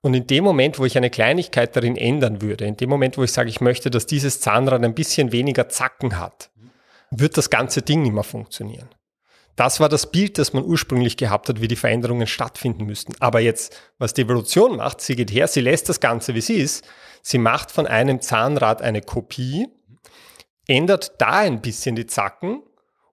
[0.00, 3.24] und in dem Moment, wo ich eine Kleinigkeit darin ändern würde, in dem Moment, wo
[3.24, 6.50] ich sage, ich möchte, dass dieses Zahnrad ein bisschen weniger Zacken hat,
[7.10, 8.88] wird das ganze Ding nicht mehr funktionieren.
[9.56, 13.14] Das war das Bild, das man ursprünglich gehabt hat, wie die Veränderungen stattfinden müssten.
[13.20, 16.54] Aber jetzt, was die Evolution macht, sie geht her, sie lässt das Ganze, wie sie
[16.54, 16.84] ist.
[17.22, 19.68] Sie macht von einem Zahnrad eine Kopie,
[20.66, 22.62] ändert da ein bisschen die Zacken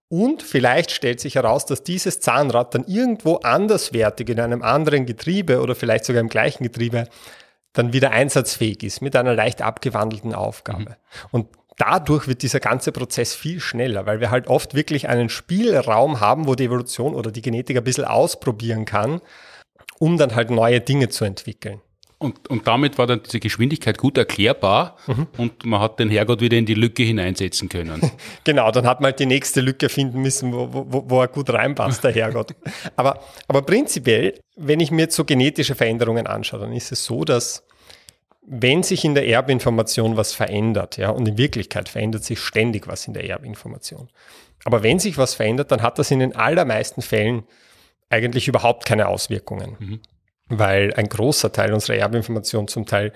[0.08, 5.62] und vielleicht stellt sich heraus, dass dieses Zahnrad dann irgendwo anderswertig in einem anderen Getriebe
[5.62, 7.08] oder vielleicht sogar im gleichen Getriebe
[7.74, 10.82] dann wieder einsatzfähig ist mit einer leicht abgewandelten Aufgabe.
[10.82, 10.96] Mhm.
[11.32, 11.48] Und
[11.82, 16.48] dadurch wird dieser ganze Prozess viel schneller, weil wir halt oft wirklich einen Spielraum haben,
[16.48, 19.20] wo die Evolution oder die Genetik ein bisschen ausprobieren kann,
[19.98, 21.82] um dann halt neue Dinge zu entwickeln.
[22.20, 25.26] Und, und damit war dann diese Geschwindigkeit gut erklärbar mhm.
[25.38, 28.00] und man hat den Herrgott wieder in die Lücke hineinsetzen können.
[28.44, 31.50] genau, dann hat man halt die nächste Lücke finden müssen, wo, wo, wo er gut
[31.50, 32.54] reinpasst, der Herrgott.
[32.96, 37.24] aber, aber prinzipiell, wenn ich mir jetzt so genetische Veränderungen anschaue, dann ist es so,
[37.24, 37.64] dass
[38.42, 43.08] wenn sich in der Erbinformation was verändert, ja, und in Wirklichkeit verändert sich ständig was
[43.08, 44.10] in der Erbinformation.
[44.66, 47.44] Aber wenn sich was verändert, dann hat das in den allermeisten Fällen
[48.10, 50.00] eigentlich überhaupt keine Auswirkungen, mhm.
[50.50, 53.14] weil ein großer Teil unserer Erbinformation zum Teil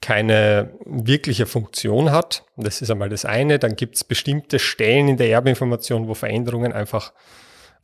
[0.00, 2.44] keine wirkliche Funktion hat.
[2.56, 3.58] Das ist einmal das eine.
[3.58, 7.12] Dann gibt es bestimmte Stellen in der Erbinformation, wo Veränderungen einfach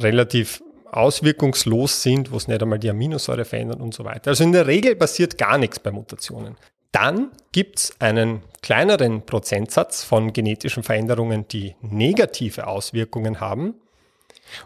[0.01, 4.31] relativ auswirkungslos sind, wo es nicht einmal die Aminosäure verändert und so weiter.
[4.31, 6.57] Also in der Regel passiert gar nichts bei Mutationen.
[6.95, 13.75] Dann gibt es einen kleineren Prozentsatz von genetischen Veränderungen, die negative Auswirkungen haben.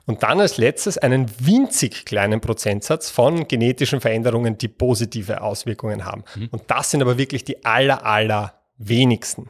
[0.04, 6.22] Und dann als letztes einen winzig kleinen Prozentsatz von genetischen Veränderungen, die positive Auswirkungen haben.
[6.34, 6.48] Mhm.
[6.50, 9.46] Und das sind aber wirklich die aller, aller wenigsten.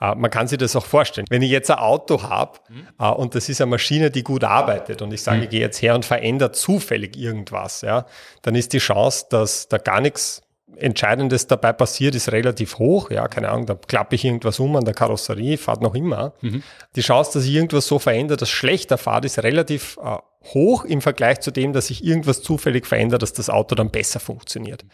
[0.00, 1.26] Äh, man kann sich das auch vorstellen.
[1.30, 2.88] Wenn ich jetzt ein Auto habe mhm.
[2.98, 5.42] äh, und das ist eine Maschine, die gut arbeitet und ich sage, mhm.
[5.44, 8.06] ich gehe jetzt her und verändere zufällig irgendwas, ja,
[8.42, 10.42] dann ist die Chance, dass da gar nichts
[10.74, 13.10] Entscheidendes dabei passiert, ist relativ hoch.
[13.10, 16.34] Ja, keine Ahnung, da klappe ich irgendwas um an der Karosserie, fahrt noch immer.
[16.40, 16.62] Mhm.
[16.96, 20.16] Die Chance, dass ich irgendwas so verändere, dass schlechter fahrt, ist relativ äh,
[20.54, 24.20] hoch im Vergleich zu dem, dass sich irgendwas zufällig verändert, dass das Auto dann besser
[24.20, 24.84] funktioniert.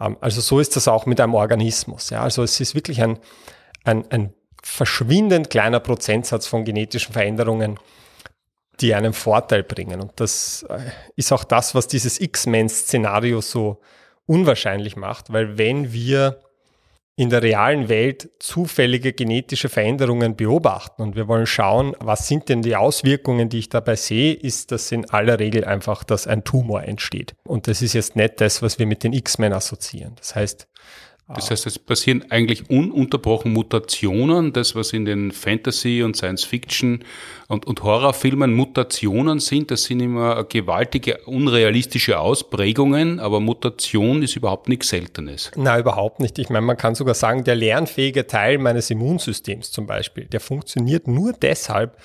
[0.00, 2.10] Ähm, also so ist das auch mit einem Organismus.
[2.10, 3.18] Ja, also es ist wirklich ein,
[3.84, 7.78] ein, ein verschwindend kleiner Prozentsatz von genetischen Veränderungen,
[8.80, 10.00] die einen Vorteil bringen.
[10.00, 10.80] Und das äh,
[11.16, 13.80] ist auch das, was dieses X-Men-Szenario so
[14.26, 16.40] unwahrscheinlich macht, weil wenn wir
[17.18, 22.60] in der realen Welt zufällige genetische Veränderungen beobachten und wir wollen schauen, was sind denn
[22.60, 26.84] die Auswirkungen, die ich dabei sehe, ist das in aller Regel einfach, dass ein Tumor
[26.84, 27.34] entsteht.
[27.44, 30.14] Und das ist jetzt nicht das, was wir mit den X-Men assoziieren.
[30.16, 30.68] Das heißt,
[31.28, 37.02] das heißt, es passieren eigentlich ununterbrochen Mutationen, das was in den Fantasy- und Science-Fiction-
[37.48, 44.68] und, und Horrorfilmen Mutationen sind, das sind immer gewaltige, unrealistische Ausprägungen, aber Mutation ist überhaupt
[44.68, 45.50] nichts Seltenes.
[45.56, 46.38] Na, überhaupt nicht.
[46.38, 51.08] Ich meine, man kann sogar sagen, der lernfähige Teil meines Immunsystems zum Beispiel, der funktioniert
[51.08, 51.96] nur deshalb,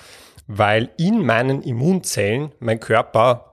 [0.48, 3.51] weil in meinen Immunzellen mein Körper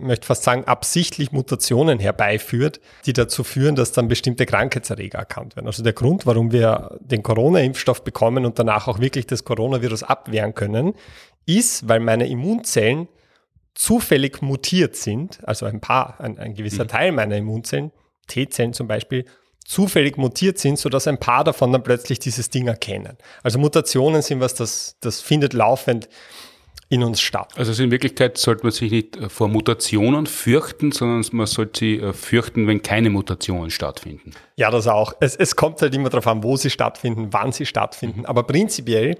[0.00, 5.66] möchte fast sagen, absichtlich Mutationen herbeiführt, die dazu führen, dass dann bestimmte Krankheitserreger erkannt werden.
[5.66, 10.54] Also der Grund, warum wir den Corona-Impfstoff bekommen und danach auch wirklich das Coronavirus abwehren
[10.54, 10.94] können,
[11.46, 13.08] ist, weil meine Immunzellen
[13.74, 16.88] zufällig mutiert sind, also ein paar, ein, ein gewisser mhm.
[16.88, 17.90] Teil meiner Immunzellen,
[18.26, 19.24] T-Zellen zum Beispiel,
[19.64, 23.16] zufällig mutiert sind, sodass ein paar davon dann plötzlich dieses Ding erkennen.
[23.42, 26.08] Also Mutationen sind was, das, das findet laufend
[26.92, 27.54] in uns statt.
[27.56, 31.98] Also in Wirklichkeit sollte man sich nicht äh, vor Mutationen fürchten, sondern man sollte sie
[31.98, 34.32] äh, fürchten, wenn keine Mutationen stattfinden.
[34.56, 35.14] Ja, das auch.
[35.18, 38.20] Es, es kommt halt immer darauf an, wo sie stattfinden, wann sie stattfinden.
[38.20, 38.26] Mhm.
[38.26, 39.16] Aber prinzipiell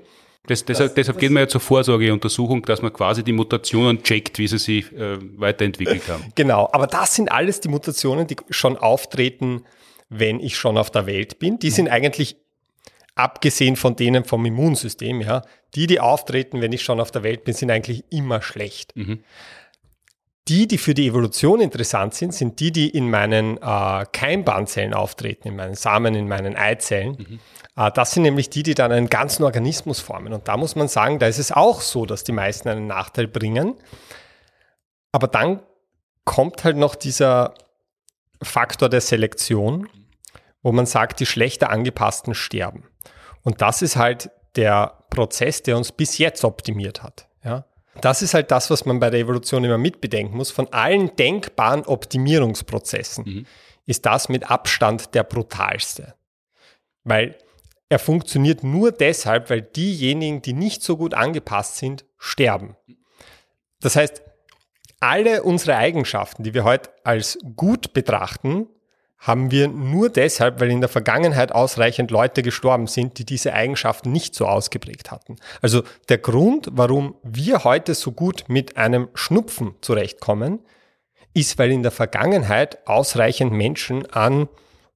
[0.47, 4.03] das, deshalb, das, deshalb das geht man ja zur Vorsorgeuntersuchung, dass man quasi die Mutationen
[4.03, 6.25] checkt, wie sie sich äh, weiterentwickelt haben.
[6.35, 9.65] Genau, aber das sind alles die Mutationen, die schon auftreten,
[10.11, 11.59] wenn ich schon auf der Welt bin.
[11.59, 12.37] Die sind eigentlich
[13.15, 15.43] abgesehen von denen vom Immunsystem, ja,
[15.75, 18.97] die, die auftreten, wenn ich schon auf der Welt bin, sind eigentlich immer schlecht.
[18.97, 19.23] Mhm.
[20.49, 25.49] Die, die für die Evolution interessant sind, sind die, die in meinen äh, Keimbahnzellen auftreten,
[25.49, 27.17] in meinen Samen, in meinen Eizellen.
[27.17, 27.39] Mhm.
[27.77, 30.33] Äh, das sind nämlich die, die dann einen ganzen Organismus formen.
[30.33, 33.29] Und da muss man sagen, da ist es auch so, dass die meisten einen Nachteil
[33.29, 33.77] bringen.
[35.13, 35.63] Aber dann
[36.25, 37.55] kommt halt noch dieser
[38.43, 39.89] Faktor der Selektion,
[40.63, 42.85] wo man sagt, die schlechter angepassten sterben.
[43.43, 47.27] Und das ist halt der Prozess, der uns bis jetzt optimiert hat.
[47.45, 47.65] Ja?
[48.01, 50.51] Das ist halt das, was man bei der Evolution immer mitbedenken muss.
[50.51, 53.47] Von allen denkbaren Optimierungsprozessen mhm.
[53.87, 56.15] ist das mit Abstand der brutalste.
[57.05, 57.37] Weil
[57.89, 62.77] er funktioniert nur deshalb, weil diejenigen, die nicht so gut angepasst sind, sterben.
[63.81, 64.23] Das heißt,
[65.01, 68.69] alle unsere Eigenschaften, die wir heute als gut betrachten,
[69.23, 74.11] haben wir nur deshalb, weil in der Vergangenheit ausreichend Leute gestorben sind, die diese Eigenschaften
[74.11, 75.37] nicht so ausgeprägt hatten.
[75.61, 80.59] Also der Grund, warum wir heute so gut mit einem Schnupfen zurechtkommen,
[81.35, 84.49] ist, weil in der Vergangenheit ausreichend Menschen an,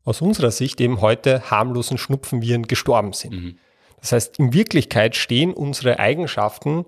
[0.04, 3.32] aus unserer Sicht eben heute harmlosen Schnupfenviren gestorben sind.
[3.32, 3.58] Mhm.
[4.00, 6.84] Das heißt, in Wirklichkeit stehen unsere Eigenschaften,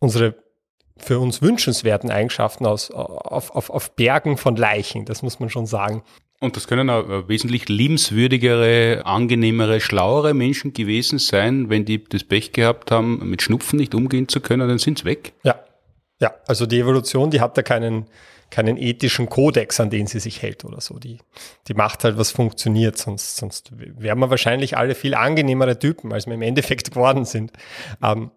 [0.00, 0.34] unsere
[0.96, 5.66] für uns wünschenswerten Eigenschaften aus, auf, auf, auf Bergen von Leichen, das muss man schon
[5.66, 6.02] sagen.
[6.40, 12.24] Und das können auch äh, wesentlich liebenswürdigere, angenehmere, schlauere Menschen gewesen sein, wenn die das
[12.24, 15.32] Pech gehabt haben, mit Schnupfen nicht umgehen zu können, dann sind sie weg.
[15.42, 15.58] Ja,
[16.20, 16.34] ja.
[16.46, 18.06] Also die Evolution, die hat da keinen,
[18.50, 20.98] keinen ethischen Kodex, an den sie sich hält oder so.
[20.98, 21.18] Die,
[21.68, 26.26] die macht halt, was funktioniert, sonst, sonst wären wir wahrscheinlich alle viel angenehmere Typen, als
[26.26, 27.52] wir im Endeffekt geworden sind.
[28.02, 28.30] Ähm,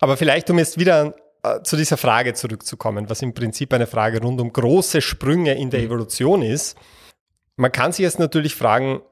[0.00, 4.20] aber vielleicht, um jetzt wieder äh, zu dieser Frage zurückzukommen, was im Prinzip eine Frage
[4.20, 5.86] rund um große Sprünge in der mhm.
[5.86, 6.76] Evolution ist.
[7.58, 9.02] Man kann sich jetzt natürlich fragen,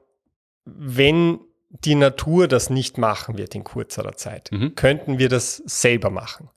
[0.65, 4.73] wenn die Natur das nicht machen wird in kurzer Zeit, mhm.
[4.75, 6.49] könnten wir das selber machen?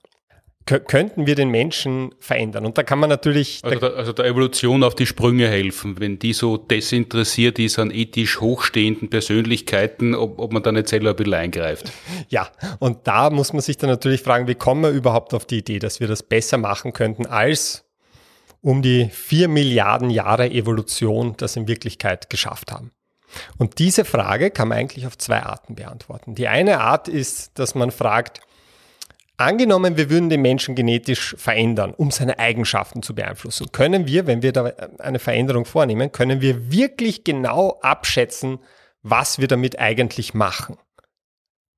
[0.65, 2.65] könnten wir den Menschen verändern.
[2.65, 3.61] Und da kann man natürlich.
[3.63, 7.91] Also der, also der Evolution auf die Sprünge helfen, wenn die so desinteressiert ist an
[7.91, 11.91] ethisch hochstehenden Persönlichkeiten, ob, ob man da nicht selber ein bisschen eingreift.
[12.29, 12.49] Ja,
[12.79, 15.79] und da muss man sich dann natürlich fragen, wie kommen wir überhaupt auf die Idee,
[15.79, 17.83] dass wir das besser machen könnten als
[18.61, 22.91] um die vier Milliarden Jahre Evolution das in Wirklichkeit geschafft haben?
[23.57, 26.35] Und diese Frage kann man eigentlich auf zwei Arten beantworten.
[26.35, 28.41] Die eine Art ist, dass man fragt,
[29.37, 34.41] angenommen, wir würden den Menschen genetisch verändern, um seine Eigenschaften zu beeinflussen, können wir, wenn
[34.41, 38.59] wir da eine Veränderung vornehmen, können wir wirklich genau abschätzen,
[39.01, 40.77] was wir damit eigentlich machen.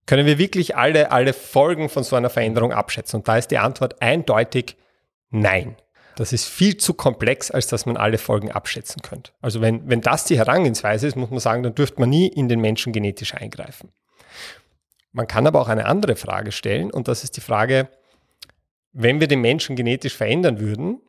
[0.05, 3.21] Können wir wirklich alle, alle Folgen von so einer Veränderung abschätzen?
[3.21, 4.75] Und da ist die Antwort eindeutig
[5.29, 5.77] nein.
[6.15, 9.31] Das ist viel zu komplex, als dass man alle Folgen abschätzen könnte.
[9.41, 12.49] Also wenn, wenn das die Herangehensweise ist, muss man sagen, dann dürfte man nie in
[12.49, 13.91] den Menschen genetisch eingreifen.
[15.11, 17.89] Man kann aber auch eine andere Frage stellen und das ist die Frage,
[18.91, 21.01] wenn wir den Menschen genetisch verändern würden,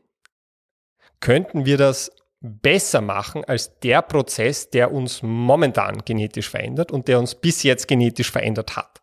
[1.21, 7.19] könnten wir das besser machen als der Prozess, der uns momentan genetisch verändert und der
[7.19, 9.01] uns bis jetzt genetisch verändert hat?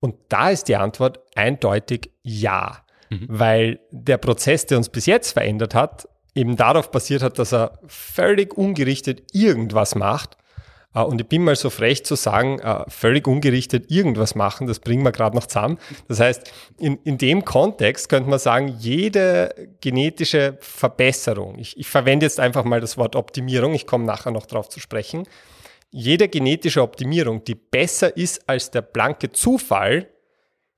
[0.00, 3.26] Und da ist die Antwort eindeutig ja, mhm.
[3.28, 7.78] weil der Prozess, der uns bis jetzt verändert hat, eben darauf basiert hat, dass er
[7.86, 10.36] völlig ungerichtet irgendwas macht
[10.94, 14.80] äh, und ich bin mal so frech zu sagen, äh, völlig ungerichtet irgendwas machen, das
[14.80, 15.78] bringen wir gerade noch zusammen.
[16.08, 22.26] Das heißt, in, in dem Kontext könnte man sagen, jede genetische Verbesserung, ich, ich verwende
[22.26, 25.24] jetzt einfach mal das Wort Optimierung, ich komme nachher noch darauf zu sprechen,
[25.92, 30.08] jede genetische Optimierung, die besser ist als der blanke Zufall,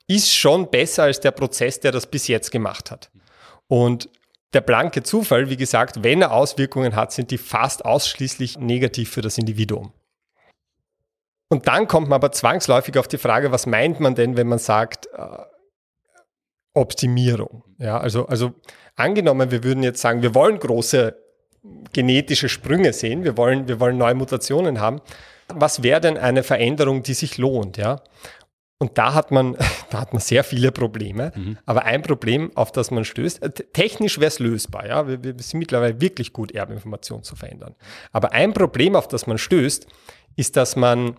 [0.07, 3.11] ist schon besser als der Prozess, der das bis jetzt gemacht hat.
[3.69, 4.09] Und
[4.53, 9.23] der blanke Zufall, wie gesagt, wenn er Auswirkungen hat, sind die fast ausschließlich negativ für
[9.23, 9.93] das Individuum.
[11.49, 14.59] Und dann kommt man aber zwangsläufig auf die Frage, was meint man denn, wenn man
[14.59, 15.39] sagt äh,
[16.75, 17.65] Optimierung?
[17.79, 18.55] Ja, also, also
[18.97, 21.15] angenommen, wir würden jetzt sagen, wir wollen große
[21.93, 25.01] genetische Sprünge sehen, wir wollen, wir wollen neue Mutationen haben.
[25.49, 27.77] Was wäre denn eine Veränderung, die sich lohnt?
[27.77, 28.01] Ja?
[28.83, 29.57] Und da hat man,
[29.91, 31.33] da hat man sehr viele Probleme.
[31.37, 31.57] Mhm.
[31.67, 34.89] Aber ein Problem, auf das man stößt, äh, technisch wäre es lösbar.
[34.89, 35.07] Ja?
[35.07, 37.77] Wir, wir sind mittlerweile wirklich gut, Erbinformation zu verändern.
[38.11, 39.87] Aber ein Problem, auf das man stößt,
[40.35, 41.17] ist, dass man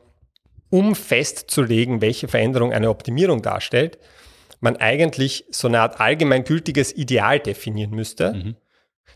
[0.69, 3.97] um festzulegen, welche Veränderung eine Optimierung darstellt,
[4.60, 8.56] man eigentlich so eine Art allgemeingültiges Ideal definieren müsste, mhm.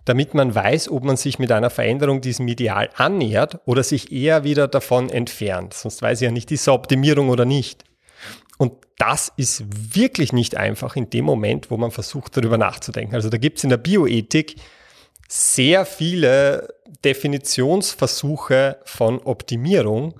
[0.05, 4.45] damit man weiß, ob man sich mit einer Veränderung diesem Ideal annähert oder sich eher
[4.45, 5.73] wieder davon entfernt.
[5.73, 7.83] Sonst weiß ich ja nicht, ist es Optimierung oder nicht.
[8.97, 9.63] Das ist
[9.95, 13.15] wirklich nicht einfach in dem Moment, wo man versucht, darüber nachzudenken.
[13.15, 14.55] Also da gibt es in der Bioethik
[15.27, 20.19] sehr viele Definitionsversuche von Optimierung,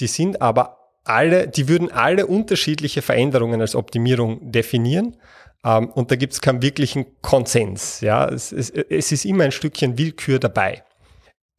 [0.00, 5.16] die sind aber alle, die würden alle unterschiedliche Veränderungen als Optimierung definieren.
[5.64, 8.00] Ähm, und da gibt es keinen wirklichen Konsens.
[8.00, 8.28] Ja?
[8.28, 10.82] Es, es, es, ist immer ein Stückchen Willkür dabei.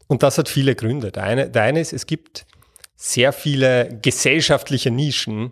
[0.07, 1.11] Und das hat viele Gründe.
[1.11, 2.45] Der eine, der eine ist, es gibt
[2.95, 5.51] sehr viele gesellschaftliche Nischen,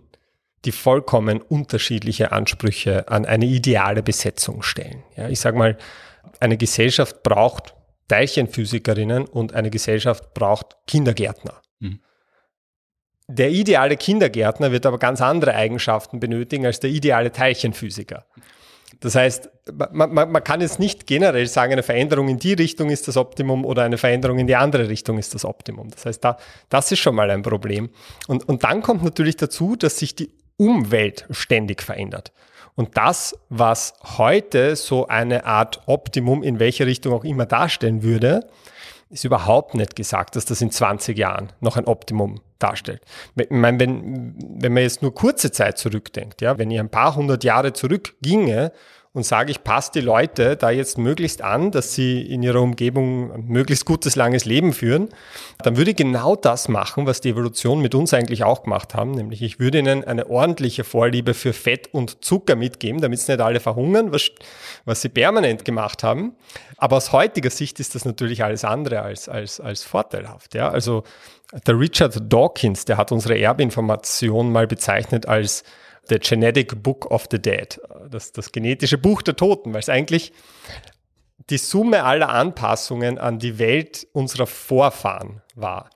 [0.66, 5.04] die vollkommen unterschiedliche Ansprüche an eine ideale Besetzung stellen.
[5.16, 5.78] Ja, ich sage mal,
[6.40, 7.76] eine Gesellschaft braucht
[8.08, 11.62] Teilchenphysikerinnen und eine Gesellschaft braucht Kindergärtner.
[11.80, 12.00] Mhm.
[13.28, 18.26] Der ideale Kindergärtner wird aber ganz andere Eigenschaften benötigen als der ideale Teilchenphysiker.
[19.00, 19.50] Das heißt,
[19.92, 23.18] man, man, man, kann jetzt nicht generell sagen, eine Veränderung in die Richtung ist das
[23.18, 25.90] Optimum oder eine Veränderung in die andere Richtung ist das Optimum.
[25.90, 26.38] Das heißt, da,
[26.70, 27.90] das ist schon mal ein Problem.
[28.28, 32.32] Und, und dann kommt natürlich dazu, dass sich die Umwelt ständig verändert.
[32.76, 38.48] Und das, was heute so eine Art Optimum in welche Richtung auch immer darstellen würde,
[39.10, 43.02] ist überhaupt nicht gesagt, dass das in 20 Jahren noch ein Optimum darstellt.
[43.36, 47.16] Ich meine, wenn, wenn man jetzt nur kurze Zeit zurückdenkt, ja, wenn ich ein paar
[47.16, 48.72] hundert Jahre zurückginge
[49.16, 53.32] und sage, ich passe die Leute da jetzt möglichst an, dass sie in ihrer Umgebung
[53.32, 55.08] ein möglichst gutes, langes Leben führen,
[55.64, 59.12] dann würde ich genau das machen, was die Evolution mit uns eigentlich auch gemacht haben,
[59.12, 63.42] nämlich ich würde ihnen eine ordentliche Vorliebe für Fett und Zucker mitgeben, damit sie nicht
[63.42, 64.32] alle verhungern, was,
[64.84, 66.36] was sie permanent gemacht haben.
[66.76, 70.54] Aber aus heutiger Sicht ist das natürlich alles andere als, als, als vorteilhaft.
[70.56, 70.70] Ja?
[70.70, 71.04] Also
[71.66, 75.64] der Richard Dawkins, der hat unsere Erbinformation mal bezeichnet als
[76.10, 80.34] The Genetic Book of the Dead, das, das genetische Buch der Toten, weil es eigentlich
[81.50, 85.90] die Summe aller Anpassungen an die Welt unserer Vorfahren war.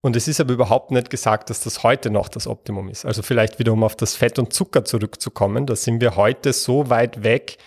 [0.00, 3.06] Und es ist aber überhaupt nicht gesagt, dass das heute noch das Optimum ist.
[3.06, 6.90] Also vielleicht wieder, um auf das Fett und Zucker zurückzukommen, da sind wir heute so
[6.90, 7.58] weit weg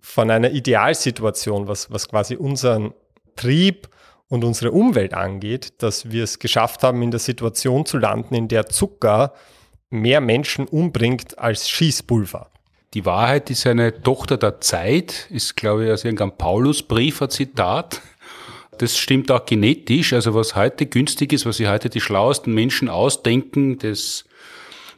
[0.00, 2.92] von einer Idealsituation, was, was quasi unseren
[3.36, 3.88] Trieb
[4.28, 8.48] und unsere Umwelt angeht, dass wir es geschafft haben, in der Situation zu landen, in
[8.48, 9.32] der Zucker
[9.90, 12.50] mehr Menschen umbringt als Schießpulver.
[12.94, 18.00] Die Wahrheit ist eine Tochter der Zeit, ist, glaube ich, aus irgendeinem Paulusbrief ein Zitat.
[18.78, 20.12] Das stimmt auch genetisch.
[20.12, 24.24] Also was heute günstig ist, was sich heute die schlauesten Menschen ausdenken, das,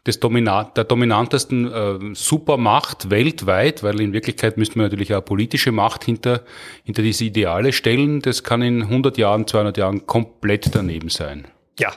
[0.05, 5.73] das Dominat, der dominantesten äh, Supermacht weltweit, weil in Wirklichkeit müsste man natürlich auch politische
[5.73, 6.45] Macht hinter,
[6.85, 8.21] hinter diese Ideale stellen.
[8.23, 11.49] Das kann in 100 Jahren, 200 Jahren komplett daneben sein.
[11.79, 11.93] Ja,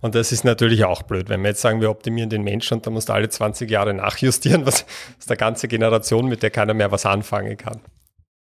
[0.00, 2.86] und das ist natürlich auch blöd, wenn wir jetzt sagen, wir optimieren den Menschen und
[2.86, 4.86] dann musst du alle 20 Jahre nachjustieren, was,
[5.16, 7.80] was der ganze Generation, mit der keiner mehr was anfangen kann.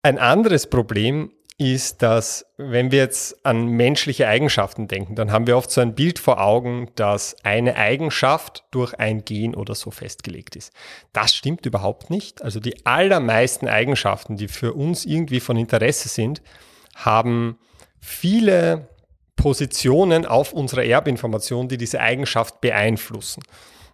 [0.03, 5.57] Ein anderes Problem ist, dass wenn wir jetzt an menschliche Eigenschaften denken, dann haben wir
[5.57, 10.57] oft so ein Bild vor Augen, dass eine Eigenschaft durch ein Gen oder so festgelegt
[10.57, 10.73] ist.
[11.13, 12.43] Das stimmt überhaupt nicht.
[12.43, 16.43] Also die allermeisten Eigenschaften, die für uns irgendwie von Interesse sind,
[16.97, 17.59] haben
[18.01, 18.89] viele
[19.37, 23.43] Positionen auf unserer Erbinformation, die diese Eigenschaft beeinflussen.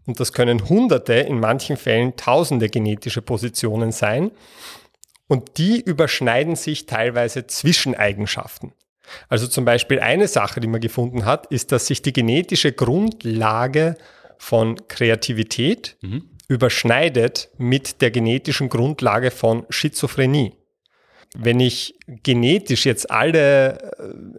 [0.06, 4.30] Und das können hunderte, in manchen Fällen tausende genetische Positionen sein.
[5.28, 8.72] Und die überschneiden sich teilweise zwischen Eigenschaften.
[9.28, 13.96] Also zum Beispiel eine Sache, die man gefunden hat, ist, dass sich die genetische Grundlage
[14.38, 16.30] von Kreativität mhm.
[16.48, 20.54] überschneidet mit der genetischen Grundlage von Schizophrenie.
[21.36, 23.78] Wenn ich genetisch jetzt alle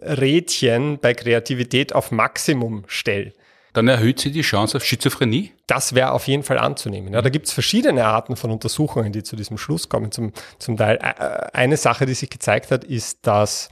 [0.00, 3.32] äh, Rädchen bei Kreativität auf Maximum stelle,
[3.72, 5.52] dann erhöht sie die Chance auf Schizophrenie?
[5.66, 7.14] Das wäre auf jeden Fall anzunehmen.
[7.14, 10.12] Ja, da gibt es verschiedene Arten von Untersuchungen, die zu diesem Schluss kommen.
[10.12, 13.70] Zum, zum Teil äh, eine Sache, die sich gezeigt hat, ist, dass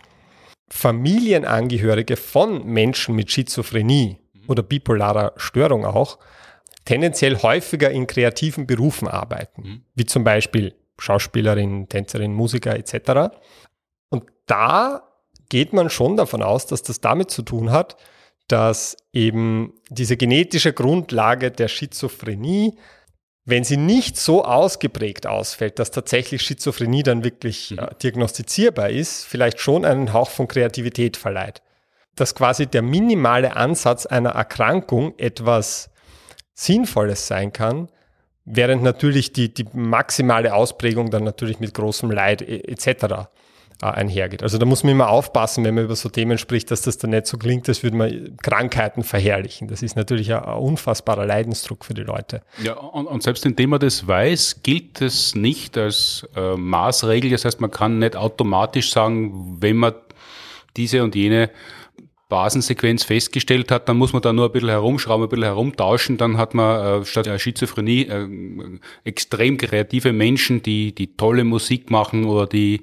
[0.70, 6.18] Familienangehörige von Menschen mit Schizophrenie oder bipolarer Störung auch
[6.86, 9.80] tendenziell häufiger in kreativen Berufen arbeiten, mhm.
[9.94, 13.34] wie zum Beispiel Schauspielerin, Tänzerin, Musiker etc.
[14.08, 15.02] Und da
[15.48, 17.96] geht man schon davon aus, dass das damit zu tun hat,
[18.48, 22.76] dass eben diese genetische Grundlage der Schizophrenie,
[23.44, 29.60] wenn sie nicht so ausgeprägt ausfällt, dass tatsächlich Schizophrenie dann wirklich äh, diagnostizierbar ist, vielleicht
[29.60, 31.62] schon einen Hauch von Kreativität verleiht.
[32.16, 35.90] Dass quasi der minimale Ansatz einer Erkrankung etwas
[36.54, 37.88] Sinnvolles sein kann,
[38.50, 43.28] während natürlich die, die maximale Ausprägung dann natürlich mit großem Leid etc.
[43.82, 44.42] Äh, einhergeht.
[44.42, 47.10] Also da muss man immer aufpassen, wenn man über so Themen spricht, dass das dann
[47.10, 49.68] nicht so klingt, als würde man Krankheiten verherrlichen.
[49.68, 52.42] Das ist natürlich ein, unfassbarer Leidensdruck für die Leute.
[52.62, 57.30] Ja, und, und selbst indem man das weiß, gilt es nicht als äh, Maßregel.
[57.30, 59.94] Das heißt, man kann nicht automatisch sagen, wenn man
[60.76, 61.48] diese und jene
[62.30, 66.38] Basensequenz festgestellt hat, dann muss man da nur ein bisschen herumschrauben, ein bisschen herumtauschen, dann
[66.38, 68.26] hat man äh, statt äh, Schizophrenie äh,
[69.04, 72.80] extrem kreative Menschen, die, die tolle Musik machen oder die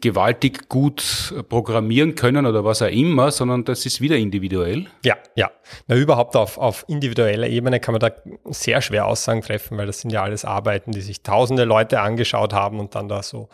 [0.00, 4.86] gewaltig gut programmieren können oder was auch immer, sondern das ist wieder individuell.
[5.04, 5.50] Ja, ja.
[5.88, 8.12] Na, überhaupt auf, auf individueller Ebene kann man da
[8.44, 12.52] sehr schwer Aussagen treffen, weil das sind ja alles Arbeiten, die sich tausende Leute angeschaut
[12.52, 13.48] haben und dann da so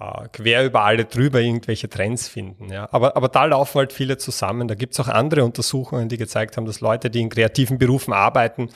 [0.00, 2.72] äh, quer über alle drüber irgendwelche Trends finden.
[2.72, 2.88] Ja.
[2.90, 4.66] Aber, aber da laufen halt viele zusammen.
[4.66, 8.12] Da gibt es auch andere Untersuchungen, die gezeigt haben, dass Leute, die in kreativen Berufen
[8.14, 8.70] arbeiten,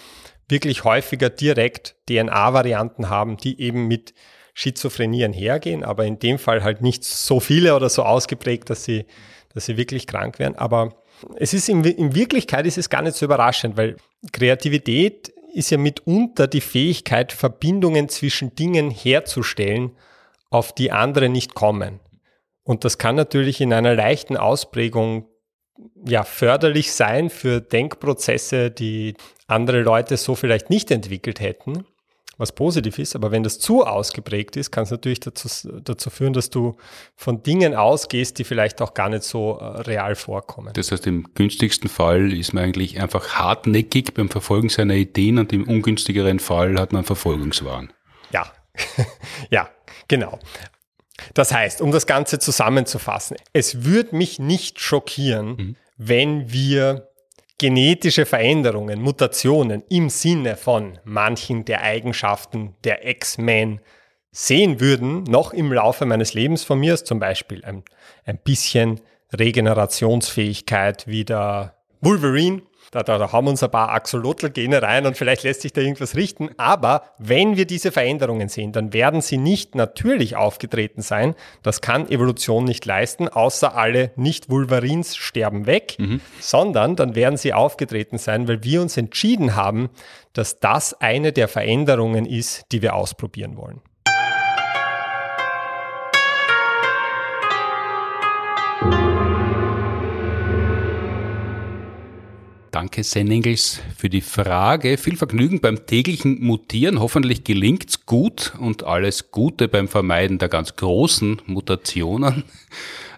[0.49, 4.13] wirklich häufiger direkt DNA-Varianten haben, die eben mit
[4.53, 9.07] Schizophrenie einhergehen, aber in dem Fall halt nicht so viele oder so ausgeprägt, dass sie,
[9.53, 10.57] dass sie wirklich krank werden.
[10.57, 11.03] Aber
[11.37, 13.97] es ist in, in Wirklichkeit ist es gar nicht so überraschend, weil
[14.33, 19.93] Kreativität ist ja mitunter die Fähigkeit, Verbindungen zwischen Dingen herzustellen,
[20.55, 21.99] auf die andere nicht kommen.
[22.63, 25.27] Und das kann natürlich in einer leichten Ausprägung
[26.07, 29.15] ja förderlich sein für Denkprozesse, die
[29.49, 31.85] andere Leute so vielleicht nicht entwickelt hätten,
[32.39, 33.17] was positiv ist.
[33.17, 35.49] Aber wenn das zu ausgeprägt ist, kann es natürlich dazu,
[35.83, 36.77] dazu führen, dass du
[37.17, 40.73] von Dingen ausgehst, die vielleicht auch gar nicht so äh, real vorkommen.
[40.75, 45.53] Das heißt, im günstigsten Fall ist man eigentlich einfach hartnäckig beim Verfolgen seiner Ideen und
[45.53, 47.93] im ungünstigeren Fall hat man Verfolgungswahn.
[48.31, 48.53] Ja,
[49.51, 49.69] ja,
[50.09, 50.39] Genau.
[51.33, 55.77] Das heißt, um das Ganze zusammenzufassen, es würde mich nicht schockieren, mhm.
[55.97, 57.09] wenn wir
[57.59, 63.81] genetische Veränderungen, Mutationen im Sinne von manchen der Eigenschaften der X-Men
[64.33, 67.85] sehen würden, noch im Laufe meines Lebens von mir, ist zum Beispiel ein,
[68.25, 69.01] ein bisschen
[69.33, 72.63] Regenerationsfähigkeit wie der Wolverine
[72.95, 76.15] da, da, da haben uns ein paar Axolotl-Gene rein und vielleicht lässt sich da irgendwas
[76.15, 76.51] richten.
[76.59, 81.35] Aber wenn wir diese Veränderungen sehen, dann werden sie nicht natürlich aufgetreten sein.
[81.65, 86.21] Das kann Evolution nicht leisten, außer alle Nicht-Wolverins sterben weg, mhm.
[86.39, 89.91] sondern dann werden sie aufgetreten sein, weil wir uns entschieden haben,
[90.33, 93.81] dass das eine der Veränderungen ist, die wir ausprobieren wollen.
[102.75, 104.99] Danke, Senningels, für die Frage.
[104.99, 106.99] Viel Vergnügen beim täglichen Mutieren.
[106.99, 112.43] Hoffentlich gelingt's gut und alles Gute beim Vermeiden der ganz großen Mutationen.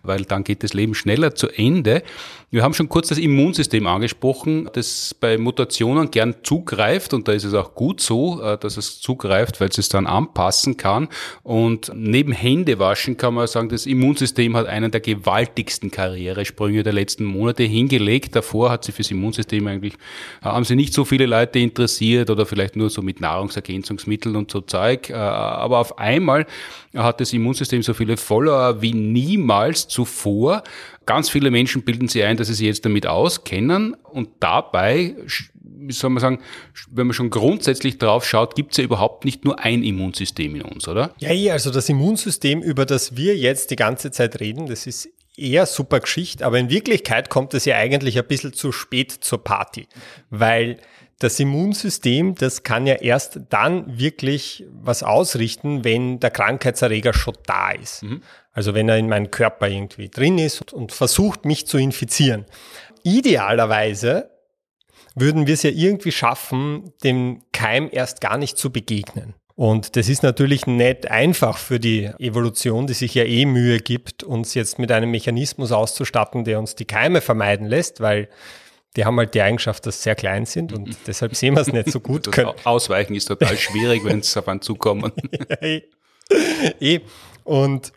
[0.07, 2.03] Weil dann geht das Leben schneller zu Ende.
[2.51, 7.45] Wir haben schon kurz das Immunsystem angesprochen, das bei Mutationen gern zugreift und da ist
[7.45, 11.09] es auch gut so, äh, dass es zugreift, weil es es dann anpassen kann.
[11.43, 17.25] Und neben Händewaschen kann man sagen, das Immunsystem hat einen der gewaltigsten Karrieresprünge der letzten
[17.25, 18.37] Monate hingelegt.
[18.37, 22.47] Davor hat sich fürs Immunsystem eigentlich, äh, haben sie nicht so viele Leute interessiert oder
[22.47, 25.11] vielleicht nur so mit Nahrungsergänzungsmitteln und so Zeug.
[25.11, 26.47] Äh, aber auf einmal
[26.95, 30.63] hat das Immunsystem so viele Follower wie niemals zuvor.
[31.07, 35.17] Ganz viele Menschen bilden sich ein, dass sie sich jetzt damit auskennen und dabei,
[35.63, 36.41] wie soll man sagen,
[36.91, 40.63] wenn man schon grundsätzlich drauf schaut, gibt es ja überhaupt nicht nur ein Immunsystem in
[40.63, 41.15] uns, oder?
[41.19, 45.09] Ja, ja, also das Immunsystem, über das wir jetzt die ganze Zeit reden, das ist
[45.37, 49.43] eher super Geschichte, aber in Wirklichkeit kommt es ja eigentlich ein bisschen zu spät zur
[49.43, 49.87] Party,
[50.29, 50.79] weil
[51.19, 57.71] das Immunsystem, das kann ja erst dann wirklich was ausrichten, wenn der Krankheitserreger schon da
[57.71, 58.03] ist.
[58.03, 58.23] Mhm.
[58.57, 62.47] Also wenn er in meinem Körper irgendwie drin ist und versucht, mich zu infizieren.
[63.03, 64.31] Idealerweise
[65.15, 69.35] würden wir es ja irgendwie schaffen, dem Keim erst gar nicht zu begegnen.
[69.57, 74.23] Und das ist natürlich nicht einfach für die Evolution, die sich ja eh Mühe gibt,
[74.23, 78.29] uns jetzt mit einem Mechanismus auszustatten, der uns die Keime vermeiden lässt, weil
[78.97, 81.73] die haben halt die Eigenschaft, dass sie sehr klein sind und deshalb sehen wir es
[81.73, 82.33] nicht so gut.
[82.33, 82.53] können.
[82.65, 85.13] Ausweichen ist total schwierig, wenn es auf einen zukommen.
[85.61, 85.83] eh.
[86.81, 87.01] eh.
[87.45, 87.93] Und,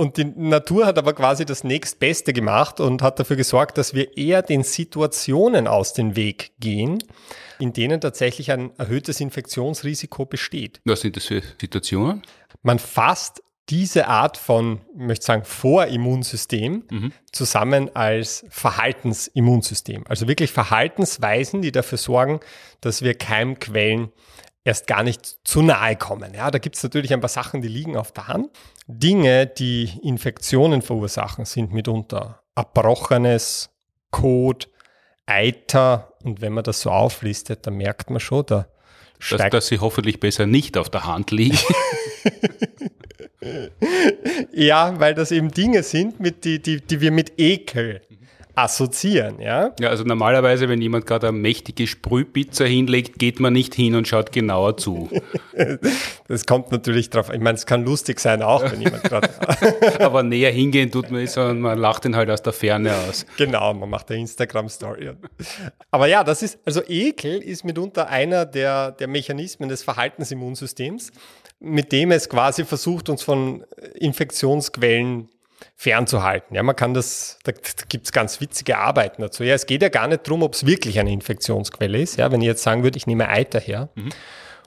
[0.00, 4.16] und die Natur hat aber quasi das nächstbeste gemacht und hat dafür gesorgt, dass wir
[4.16, 7.04] eher den Situationen aus dem Weg gehen,
[7.58, 10.80] in denen tatsächlich ein erhöhtes Infektionsrisiko besteht.
[10.86, 12.22] Was sind das für Situationen?
[12.62, 17.12] Man fasst diese Art von, ich möchte sagen, Vorimmunsystem mhm.
[17.30, 20.04] zusammen als Verhaltensimmunsystem.
[20.08, 22.40] Also wirklich Verhaltensweisen, die dafür sorgen,
[22.80, 24.08] dass wir Keimquellen
[24.64, 26.34] erst gar nicht zu nahe kommen.
[26.34, 28.50] Ja, da gibt es natürlich ein paar Sachen, die liegen auf der Hand.
[28.86, 33.70] Dinge, die Infektionen verursachen, sind mitunter Erbrochenes,
[34.10, 34.68] Kot,
[35.26, 36.14] Eiter.
[36.24, 38.66] Und wenn man das so auflistet, dann merkt man schon, da
[39.18, 39.54] steigt...
[39.54, 41.58] Dass, dass sie hoffentlich besser nicht auf der Hand liegen.
[44.52, 48.02] ja, weil das eben Dinge sind, mit die, die, die wir mit Ekel
[48.64, 49.72] assoziieren, ja?
[49.80, 54.08] Ja, also normalerweise, wenn jemand gerade eine mächtige Sprühpizza hinlegt, geht man nicht hin und
[54.08, 55.10] schaut genauer zu.
[56.28, 57.30] das kommt natürlich drauf.
[57.32, 59.30] Ich meine, es kann lustig sein auch, wenn jemand gerade.
[60.00, 63.26] Aber näher hingehen tut man nicht, sondern man lacht ihn halt aus der Ferne aus.
[63.36, 65.12] Genau, man macht eine Instagram-Story.
[65.90, 71.12] Aber ja, das ist, also Ekel ist mitunter einer der, der Mechanismen des Verhaltensimmunsystems
[71.60, 75.28] mit dem es quasi versucht, uns von Infektionsquellen
[75.76, 76.54] fernzuhalten.
[76.56, 77.52] Ja, man kann das, da,
[77.88, 79.44] gibt es ganz witzige Arbeiten dazu.
[79.44, 82.16] Ja, es geht ja gar nicht darum, ob es wirklich eine Infektionsquelle ist.
[82.16, 84.10] Ja, wenn ich jetzt sagen würde, ich nehme Eiter her mhm.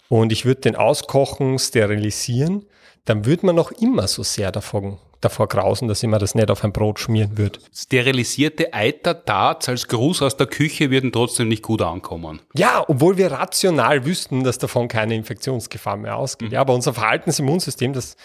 [0.10, 2.66] und ich würde den auskochen, sterilisieren,
[3.06, 6.52] dann würde man noch immer so sehr davon davor grausen, dass ich mir das nicht
[6.52, 7.60] auf ein Brot schmieren würde.
[7.74, 12.41] Sterilisierte Eitertarts als Gruß aus der Küche würden trotzdem nicht gut ankommen.
[12.56, 16.50] Ja, obwohl wir rational wüssten, dass davon keine Infektionsgefahr mehr ausgeht.
[16.50, 16.56] Mhm.
[16.56, 18.18] Ja, aber unser Verhaltensimmunsystem, das, das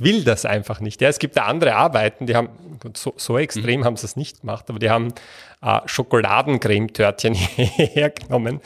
[0.00, 1.00] will das einfach nicht.
[1.00, 2.48] Ja, es gibt da andere Arbeiten, die haben,
[2.94, 3.84] so, so extrem mhm.
[3.84, 5.12] haben sie es nicht gemacht, aber die haben
[5.62, 8.60] äh, Schokoladencremetörtchen hergenommen,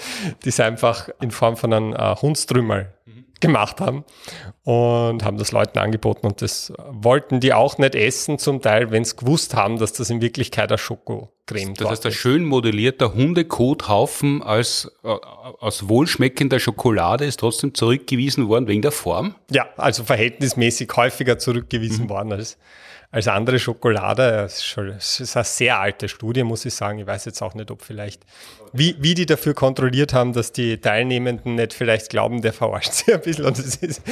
[0.44, 2.92] die sie einfach in Form von einem äh, Hundstrümmerl
[3.40, 4.04] gemacht haben
[4.64, 9.04] und haben das Leuten angeboten und das wollten die auch nicht essen, zum Teil, wenn
[9.04, 11.80] sie gewusst haben, dass das in Wirklichkeit ein Schokocreme ist.
[11.80, 18.66] Das heißt, ein schön modellierter Hundekothaufen als äh, aus wohlschmeckender Schokolade ist trotzdem zurückgewiesen worden
[18.66, 19.34] wegen der Form?
[19.50, 22.10] Ja, also verhältnismäßig häufiger zurückgewiesen mhm.
[22.10, 22.58] worden als
[23.12, 24.22] als andere Schokolade.
[24.42, 26.98] Das ist, eine sehr alte Studie, muss ich sagen.
[27.00, 28.22] Ich weiß jetzt auch nicht, ob vielleicht,
[28.72, 33.12] wie, wie die dafür kontrolliert haben, dass die Teilnehmenden nicht vielleicht glauben, der verarscht sie
[33.12, 33.46] ein bisschen.
[33.46, 34.02] Und es ist,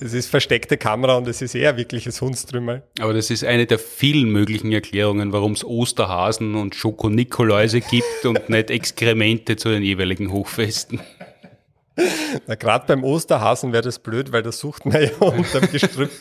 [0.00, 2.82] es ist versteckte Kamera und es ist eher wirkliches Hundstrümmel.
[3.00, 8.48] Aber das ist eine der vielen möglichen Erklärungen, warum es Osterhasen und Schokonikoläuse gibt und
[8.48, 11.00] nicht Exkremente zu den jeweiligen Hochfesten.
[12.46, 16.10] Na, gerade beim Osterhasen wäre das blöd, weil das sucht man ja unterm Gestrüpp.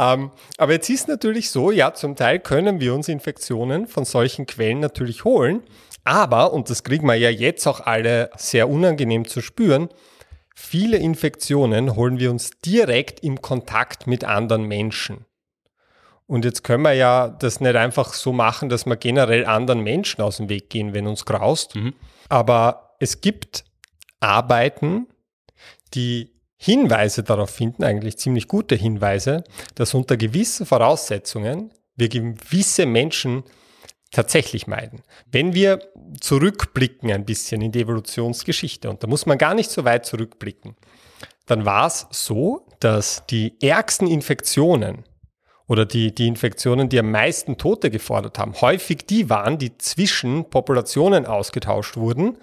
[0.00, 4.46] Ähm, aber jetzt ist natürlich so, ja, zum Teil können wir uns Infektionen von solchen
[4.46, 5.64] Quellen natürlich holen.
[6.04, 9.88] Aber, und das kriegen wir ja jetzt auch alle sehr unangenehm zu spüren,
[10.54, 15.24] viele Infektionen holen wir uns direkt im Kontakt mit anderen Menschen.
[16.28, 20.20] Und jetzt können wir ja das nicht einfach so machen, dass wir generell anderen Menschen
[20.20, 21.74] aus dem Weg gehen, wenn uns graust.
[21.74, 21.94] Mhm.
[22.28, 23.64] Aber es gibt
[24.20, 25.06] Arbeiten,
[25.94, 29.42] die Hinweise darauf finden, eigentlich ziemlich gute Hinweise,
[29.74, 33.44] dass unter gewissen Voraussetzungen wir gewisse Menschen
[34.10, 35.02] tatsächlich meiden.
[35.30, 35.80] Wenn wir
[36.20, 40.76] zurückblicken ein bisschen in die Evolutionsgeschichte, und da muss man gar nicht so weit zurückblicken,
[41.46, 45.04] dann war es so, dass die ärgsten Infektionen
[45.68, 50.48] oder die, die Infektionen, die am meisten Tote gefordert haben, häufig die waren, die zwischen
[50.48, 52.38] Populationen ausgetauscht wurden,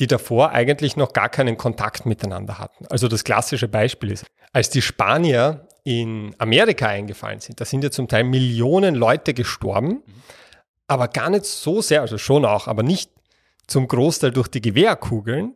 [0.00, 2.86] die davor eigentlich noch gar keinen Kontakt miteinander hatten.
[2.88, 7.90] Also das klassische Beispiel ist, als die Spanier in Amerika eingefallen sind, da sind ja
[7.90, 10.02] zum Teil Millionen Leute gestorben,
[10.88, 13.10] aber gar nicht so sehr, also schon auch, aber nicht
[13.68, 15.54] zum Großteil durch die Gewehrkugeln,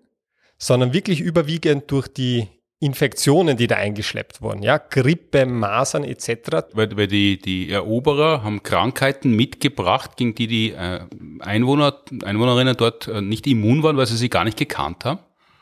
[0.59, 2.49] sondern wirklich überwiegend durch die
[2.83, 6.65] Infektionen, die da eingeschleppt wurden, ja, Grippe, Masern etc.
[6.73, 11.01] Weil, weil die, die Eroberer haben Krankheiten mitgebracht, gegen die die äh,
[11.41, 15.21] Einwohner, Einwohnerinnen dort äh, nicht immun waren, weil sie sie gar nicht gekannt haben.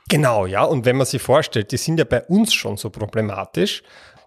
[0.09, 3.83] Genau, ja, und wenn man sich vorstellt, die sind ja bei uns schon so problematisch,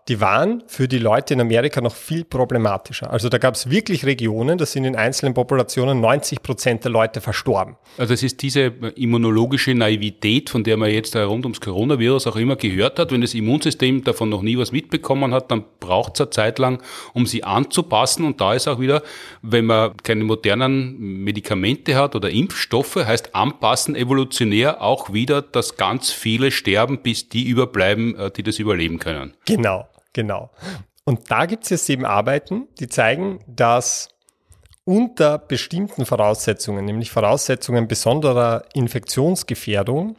[0.08, 3.12] die waren für die Leute in Amerika noch viel problematischer.
[3.12, 7.22] Also da gab es wirklich Regionen, da sind in einzelnen Populationen 90 Prozent der Leute
[7.22, 7.76] verstorben.
[7.97, 8.62] Also es ist diese
[8.95, 13.12] immunologische Naivität, von der man jetzt rund ums Coronavirus auch immer gehört hat.
[13.12, 16.82] Wenn das Immunsystem davon noch nie was mitbekommen hat, dann braucht es eine Zeit lang,
[17.14, 18.26] um sie anzupassen.
[18.26, 19.04] Und da ist auch wieder,
[19.41, 26.12] wenn man keine modernen Medikamente hat oder Impfstoffe, heißt anpassen evolutionär auch wieder, dass ganz
[26.12, 29.34] viele sterben, bis die überbleiben, äh, die das überleben können.
[29.45, 29.88] Genau.
[30.14, 30.51] Genau.
[31.03, 34.09] Und da gibt es jetzt eben Arbeiten, die zeigen, dass
[34.84, 40.18] unter bestimmten Voraussetzungen, nämlich Voraussetzungen besonderer Infektionsgefährdung,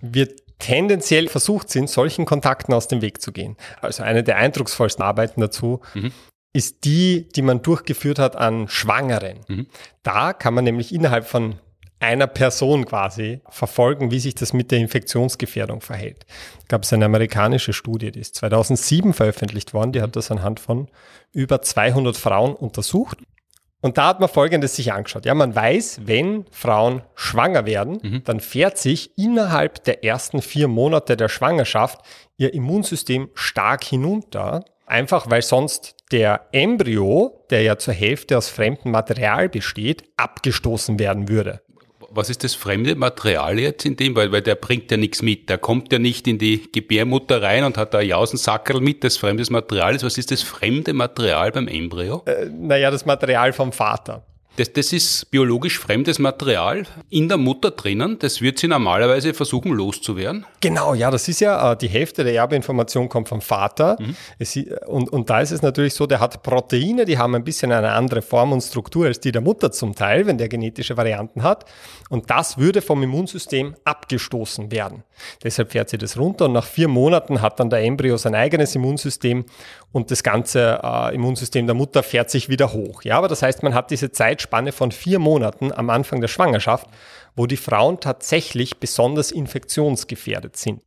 [0.00, 3.56] wir tendenziell versucht sind, solchen Kontakten aus dem Weg zu gehen.
[3.80, 6.12] Also eine der eindrucksvollsten Arbeiten dazu mhm.
[6.52, 9.40] ist die, die man durchgeführt hat an Schwangeren.
[9.48, 9.66] Mhm.
[10.02, 11.56] Da kann man nämlich innerhalb von
[12.04, 16.26] einer Person quasi verfolgen, wie sich das mit der Infektionsgefährdung verhält.
[16.60, 20.60] Da gab es eine amerikanische Studie, die ist 2007 veröffentlicht worden, die hat das anhand
[20.60, 20.88] von
[21.32, 23.18] über 200 Frauen untersucht.
[23.80, 25.26] Und da hat man Folgendes sich angeschaut.
[25.26, 28.24] Ja, man weiß, wenn Frauen schwanger werden, mhm.
[28.24, 32.00] dann fährt sich innerhalb der ersten vier Monate der Schwangerschaft
[32.38, 34.64] ihr Immunsystem stark hinunter.
[34.86, 41.28] Einfach weil sonst der Embryo, der ja zur Hälfte aus fremdem Material besteht, abgestoßen werden
[41.28, 41.60] würde
[42.14, 44.14] was ist das fremde Material jetzt in dem?
[44.16, 45.48] Weil, weil der bringt ja nichts mit.
[45.48, 49.50] Der kommt ja nicht in die Gebärmutter rein und hat da Jausensackerl mit, das fremdes
[49.50, 50.04] Material ist.
[50.04, 52.22] Was ist das fremde Material beim Embryo?
[52.26, 54.24] Äh, naja, das Material vom Vater.
[54.56, 58.18] Das, das ist biologisch fremdes Material in der Mutter drinnen.
[58.20, 60.46] Das wird sie normalerweise versuchen loszuwerden.
[60.60, 63.96] Genau, ja, das ist ja äh, die Hälfte der Erbinformation kommt vom Vater.
[64.00, 64.16] Mhm.
[64.38, 67.72] Es, und, und da ist es natürlich so, der hat Proteine, die haben ein bisschen
[67.72, 71.42] eine andere Form und Struktur als die der Mutter zum Teil, wenn der genetische Varianten
[71.42, 71.64] hat.
[72.08, 75.02] Und das würde vom Immunsystem abgestoßen werden.
[75.42, 78.74] Deshalb fährt sie das runter und nach vier Monaten hat dann der Embryo sein eigenes
[78.74, 79.44] Immunsystem
[79.94, 83.02] und das ganze äh, Immunsystem der Mutter fährt sich wieder hoch.
[83.02, 86.88] Ja, aber das heißt, man hat diese Zeitspanne von vier Monaten am Anfang der Schwangerschaft,
[87.36, 90.82] wo die Frauen tatsächlich besonders infektionsgefährdet sind.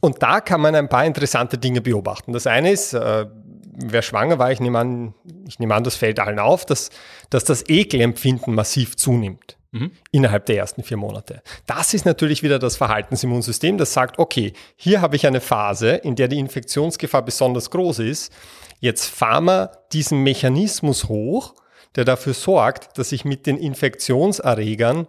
[0.00, 2.32] Und da kann man ein paar interessante Dinge beobachten.
[2.32, 3.26] Das eine ist, äh,
[3.74, 5.14] wer schwanger war, ich nehme an,
[5.46, 6.88] ich nehme an, das fällt allen auf, dass,
[7.28, 9.57] dass das Ekelempfinden massiv zunimmt.
[9.70, 9.92] Mhm.
[10.12, 11.42] innerhalb der ersten vier Monate.
[11.66, 16.16] Das ist natürlich wieder das Verhaltensimmunsystem, das sagt, okay, hier habe ich eine Phase, in
[16.16, 18.32] der die Infektionsgefahr besonders groß ist.
[18.80, 21.54] Jetzt fahren wir diesen Mechanismus hoch,
[21.96, 25.06] der dafür sorgt, dass ich mit den Infektionserregern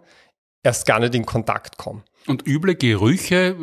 [0.62, 2.02] erst gar nicht in Kontakt komme.
[2.26, 3.56] Und üble Gerüche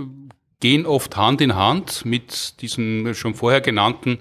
[0.60, 4.20] gehen oft Hand in Hand mit diesen schon vorher genannten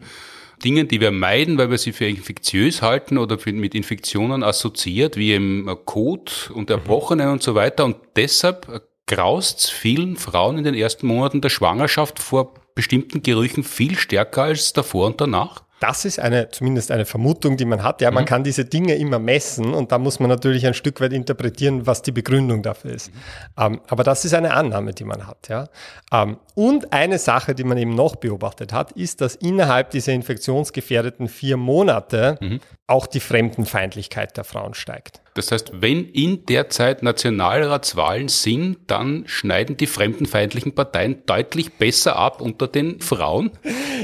[0.64, 5.34] Dingen, die wir meiden, weil wir sie für infektiös halten oder mit Infektionen assoziiert, wie
[5.34, 7.32] im Kot und Erbrochenen mhm.
[7.34, 7.84] und so weiter.
[7.84, 13.96] Und deshalb graust vielen Frauen in den ersten Monaten der Schwangerschaft vor bestimmten Gerüchen viel
[13.96, 15.65] stärker als davor und danach?
[15.80, 18.00] Das ist eine, zumindest eine Vermutung, die man hat.
[18.00, 18.28] Ja, man mhm.
[18.28, 22.00] kann diese Dinge immer messen und da muss man natürlich ein Stück weit interpretieren, was
[22.00, 23.12] die Begründung dafür ist.
[23.12, 23.20] Mhm.
[23.58, 25.48] Ähm, aber das ist eine Annahme, die man hat.
[25.48, 25.68] Ja.
[26.12, 31.28] Ähm, und eine Sache, die man eben noch beobachtet hat, ist, dass innerhalb dieser infektionsgefährdeten
[31.28, 32.60] vier Monate mhm.
[32.86, 35.20] auch die Fremdenfeindlichkeit der Frauen steigt.
[35.36, 42.16] Das heißt, wenn in der Zeit Nationalratswahlen sind, dann schneiden die fremdenfeindlichen Parteien deutlich besser
[42.16, 43.50] ab unter den Frauen?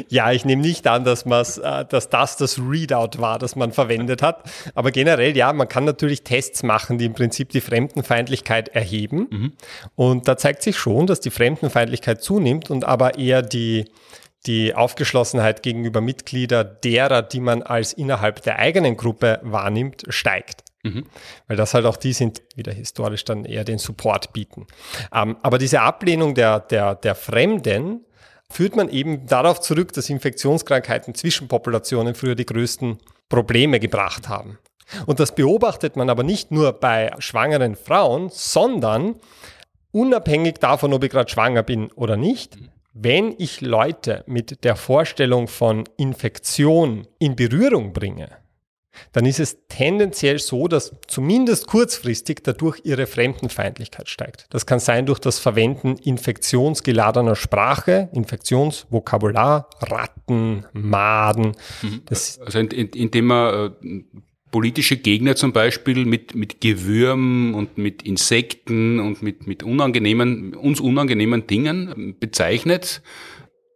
[0.08, 4.20] Ja, ich nehme nicht an, dass, äh, dass das das Readout war, das man verwendet
[4.20, 4.42] hat.
[4.74, 9.26] Aber generell, ja, man kann natürlich Tests machen, die im Prinzip die Fremdenfeindlichkeit erheben.
[9.30, 9.52] Mhm.
[9.96, 13.86] Und da zeigt sich schon, dass die Fremdenfeindlichkeit zunimmt und aber eher die,
[14.46, 20.62] die Aufgeschlossenheit gegenüber Mitglieder derer, die man als innerhalb der eigenen Gruppe wahrnimmt, steigt.
[20.82, 21.04] Mhm.
[21.46, 24.66] Weil das halt auch die sind, die wieder historisch dann eher den Support bieten.
[25.12, 28.04] Ähm, aber diese Ablehnung der, der, der Fremden
[28.50, 34.58] führt man eben darauf zurück, dass Infektionskrankheiten zwischen Populationen früher die größten Probleme gebracht haben.
[35.06, 39.14] Und das beobachtet man aber nicht nur bei schwangeren Frauen, sondern
[39.90, 42.58] unabhängig davon, ob ich gerade schwanger bin oder nicht,
[42.94, 48.28] Wenn ich Leute mit der Vorstellung von Infektion in Berührung bringe,
[49.12, 54.46] dann ist es tendenziell so, dass zumindest kurzfristig dadurch ihre Fremdenfeindlichkeit steigt.
[54.50, 61.56] Das kann sein durch das Verwenden infektionsgeladener Sprache, Infektionsvokabular, Ratten, Maden.
[61.82, 62.02] Mhm.
[62.08, 64.02] also indem man äh,
[64.52, 70.78] politische Gegner zum Beispiel mit, mit Gewürmen und mit Insekten und mit, mit unangenehmen, uns
[70.78, 73.02] unangenehmen Dingen bezeichnet,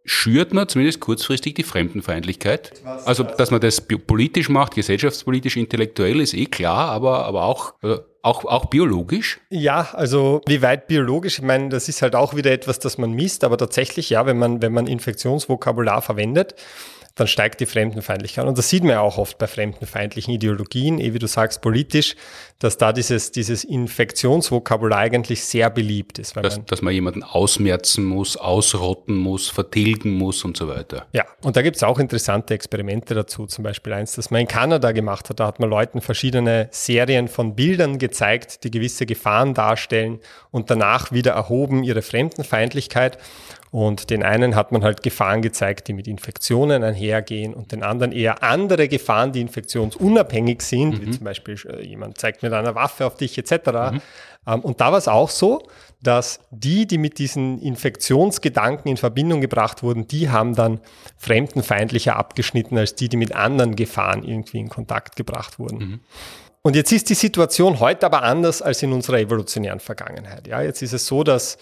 [0.07, 2.81] schürt man zumindest kurzfristig die Fremdenfeindlichkeit.
[3.05, 7.97] Also, dass man das politisch macht, gesellschaftspolitisch, intellektuell, ist eh klar, aber, aber auch, äh,
[8.21, 9.39] auch, auch biologisch?
[9.49, 13.11] Ja, also wie weit biologisch, ich meine, das ist halt auch wieder etwas, das man
[13.11, 16.55] misst, aber tatsächlich, ja, wenn man, wenn man Infektionsvokabular verwendet,
[17.17, 18.45] dann steigt die Fremdenfeindlichkeit.
[18.45, 22.15] Und das sieht man ja auch oft bei fremdenfeindlichen Ideologien, eh wie du sagst, politisch,
[22.59, 26.35] dass da dieses, dieses Infektionsvokabular eigentlich sehr beliebt ist.
[26.35, 31.07] Dass man, dass man jemanden ausmerzen muss, ausrotten muss, vertilgen muss und so weiter.
[31.11, 33.47] Ja, und da gibt es auch interessante Experimente dazu.
[33.47, 35.39] Zum Beispiel eins, das man in Kanada gemacht hat.
[35.39, 40.19] Da hat man Leuten verschiedene Serien von Bildern gezeigt, die gewisse Gefahren darstellen
[40.51, 43.17] und danach wieder erhoben ihre Fremdenfeindlichkeit.
[43.77, 48.11] Und den einen hat man halt Gefahren gezeigt, die mit Infektionen einhergehen und den anderen
[48.11, 51.05] eher andere Gefahren, die infektionsunabhängig sind, mhm.
[51.05, 53.51] wie zum Beispiel äh, jemand zeigt mit einer Waffe auf dich etc.
[53.91, 54.01] Mhm.
[54.47, 55.61] Ähm, und da war es auch so,
[56.01, 60.79] dass die, die mit diesen Infektionsgedanken in Verbindung gebracht wurden, die haben dann
[61.17, 65.77] fremdenfeindlicher abgeschnitten als die, die mit anderen Gefahren irgendwie in Kontakt gebracht wurden.
[65.77, 65.99] Mhm.
[66.63, 70.47] Und jetzt ist die Situation heute aber anders als in unserer evolutionären Vergangenheit.
[70.47, 71.59] Ja, jetzt ist es so, dass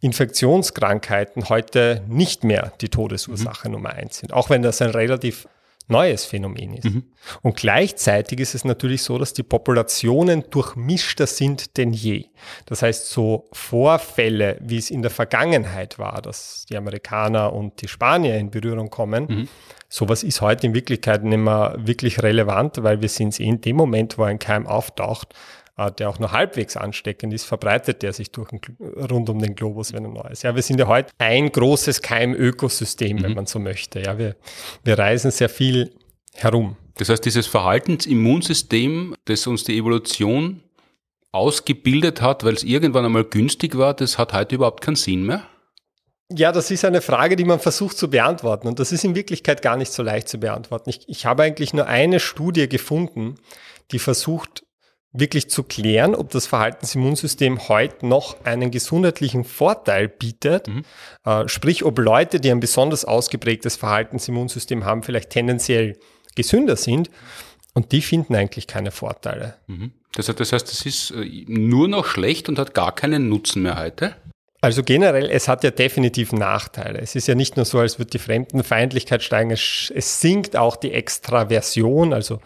[0.00, 3.74] Infektionskrankheiten heute nicht mehr die Todesursache mhm.
[3.74, 5.46] Nummer eins sind, auch wenn das ein relativ
[5.90, 6.84] neues Phänomen ist.
[6.84, 7.02] Mhm.
[7.42, 12.26] Und gleichzeitig ist es natürlich so, dass die Populationen durchmischter sind denn je.
[12.66, 17.88] Das heißt, so Vorfälle, wie es in der Vergangenheit war, dass die Amerikaner und die
[17.88, 19.48] Spanier in Berührung kommen, mhm.
[19.88, 24.16] sowas ist heute in Wirklichkeit nicht mehr wirklich relevant, weil wir sind in dem Moment,
[24.16, 25.34] wo ein Keim auftaucht,
[25.88, 28.50] der auch nur halbwegs ansteckend ist, verbreitet der sich durch
[28.82, 30.42] rund um den Globus, wenn er neu ist.
[30.42, 33.22] Ja, wir sind ja heute ein großes Keimökosystem, mhm.
[33.22, 34.00] wenn man so möchte.
[34.00, 34.36] Ja, wir,
[34.84, 35.94] wir reisen sehr viel
[36.34, 36.76] herum.
[36.96, 40.62] Das heißt, dieses Verhaltensimmunsystem, das uns die Evolution
[41.32, 45.44] ausgebildet hat, weil es irgendwann einmal günstig war, das hat heute überhaupt keinen Sinn mehr?
[46.32, 48.68] Ja, das ist eine Frage, die man versucht zu beantworten.
[48.68, 50.90] Und das ist in Wirklichkeit gar nicht so leicht zu beantworten.
[50.90, 53.34] Ich, ich habe eigentlich nur eine Studie gefunden,
[53.90, 54.64] die versucht,
[55.12, 60.68] wirklich zu klären, ob das Verhaltensimmunsystem heute noch einen gesundheitlichen Vorteil bietet.
[60.68, 60.84] Mhm.
[61.24, 65.98] Äh, sprich, ob Leute, die ein besonders ausgeprägtes Verhaltensimmunsystem haben, vielleicht tendenziell
[66.36, 67.10] gesünder sind.
[67.74, 69.56] Und die finden eigentlich keine Vorteile.
[69.66, 69.92] Mhm.
[70.14, 73.62] Das, heißt, das heißt, es ist äh, nur noch schlecht und hat gar keinen Nutzen
[73.62, 74.16] mehr heute?
[74.62, 77.00] Also generell, es hat ja definitiv Nachteile.
[77.00, 80.76] Es ist ja nicht nur so, als würde die Fremdenfeindlichkeit steigen, es, es sinkt auch
[80.76, 82.40] die Extraversion, also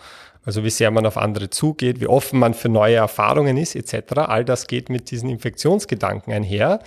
[0.45, 4.13] also wie sehr man auf andere zugeht, wie offen man für neue Erfahrungen ist, etc.
[4.17, 6.81] All das geht mit diesen Infektionsgedanken einher.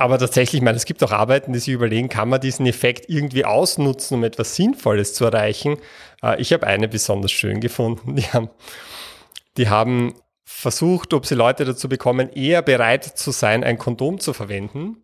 [0.00, 3.10] Aber tatsächlich, ich meine, es gibt auch Arbeiten, die sich überlegen, kann man diesen Effekt
[3.10, 5.76] irgendwie ausnutzen, um etwas Sinnvolles zu erreichen.
[6.22, 8.16] Äh, ich habe eine besonders schön gefunden.
[8.16, 8.48] Die haben,
[9.58, 14.32] die haben versucht, ob sie Leute dazu bekommen, eher bereit zu sein, ein Kondom zu
[14.32, 14.96] verwenden,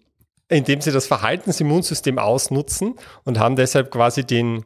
[0.48, 2.94] indem sie das Verhaltensimmunsystem ausnutzen
[3.24, 4.64] und haben deshalb quasi den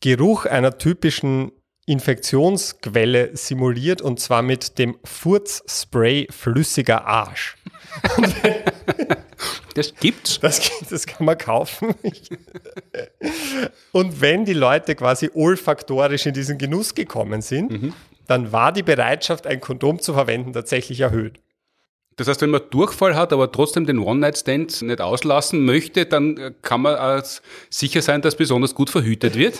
[0.00, 1.52] Geruch einer typischen
[1.90, 7.56] Infektionsquelle simuliert und zwar mit dem Furzspray flüssiger Arsch.
[9.74, 10.40] Das gibt's.
[10.40, 11.94] Das, das kann man kaufen.
[13.92, 17.94] Und wenn die Leute quasi olfaktorisch in diesen Genuss gekommen sind, mhm.
[18.26, 21.40] dann war die Bereitschaft, ein Kondom zu verwenden, tatsächlich erhöht.
[22.16, 26.52] Das heißt, wenn man Durchfall hat, aber trotzdem den One-Night-Stand nicht auslassen möchte, dann äh,
[26.60, 27.22] kann man
[27.70, 29.58] sicher sein, dass besonders gut verhütet wird.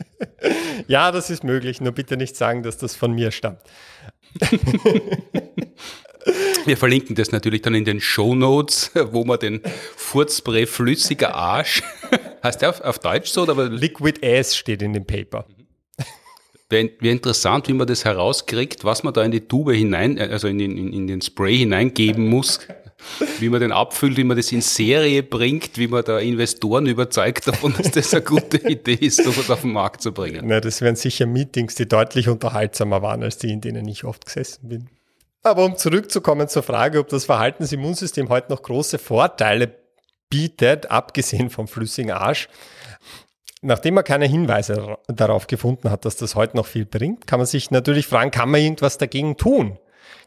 [0.88, 1.80] ja, das ist möglich.
[1.80, 3.60] Nur bitte nicht sagen, dass das von mir stammt.
[6.64, 9.60] Wir verlinken das natürlich dann in den Show Notes, wo man den
[9.96, 11.82] Furzspray flüssiger Arsch,
[12.42, 13.42] heißt der auf, auf Deutsch so?
[13.42, 13.68] Oder?
[13.68, 15.46] Liquid Ass steht in dem Paper.
[16.68, 20.28] Wäre wär interessant, wie man das herauskriegt, was man da in die Tube hinein, äh,
[20.32, 22.58] also in, in, in den Spray hineingeben muss,
[23.38, 27.46] wie man den abfüllt, wie man das in Serie bringt, wie man da Investoren überzeugt
[27.46, 30.42] davon, dass das eine gute Idee ist, sowas auf den Markt zu bringen.
[30.46, 34.26] Na, das wären sicher Meetings, die deutlich unterhaltsamer waren als die, in denen ich oft
[34.26, 34.88] gesessen bin.
[35.44, 39.72] Aber um zurückzukommen zur Frage, ob das Verhaltensimmunsystem heute noch große Vorteile
[40.28, 42.48] bietet, abgesehen vom flüssigen Arsch,
[43.66, 47.46] Nachdem man keine Hinweise darauf gefunden hat, dass das heute noch viel bringt, kann man
[47.46, 49.78] sich natürlich fragen, kann man irgendwas dagegen tun,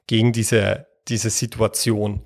[0.08, 2.22] gegen diese, diese Situation?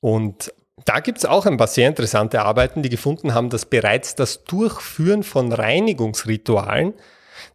[0.00, 0.52] Und
[0.84, 4.44] Da gibt es auch ein paar sehr interessante Arbeiten, die gefunden haben, dass bereits das
[4.44, 6.94] Durchführen von Reinigungsritualen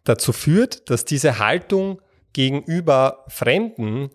[0.04, 2.00] dazu führt, dass diese Haltung
[2.32, 4.10] gegenüber Fremden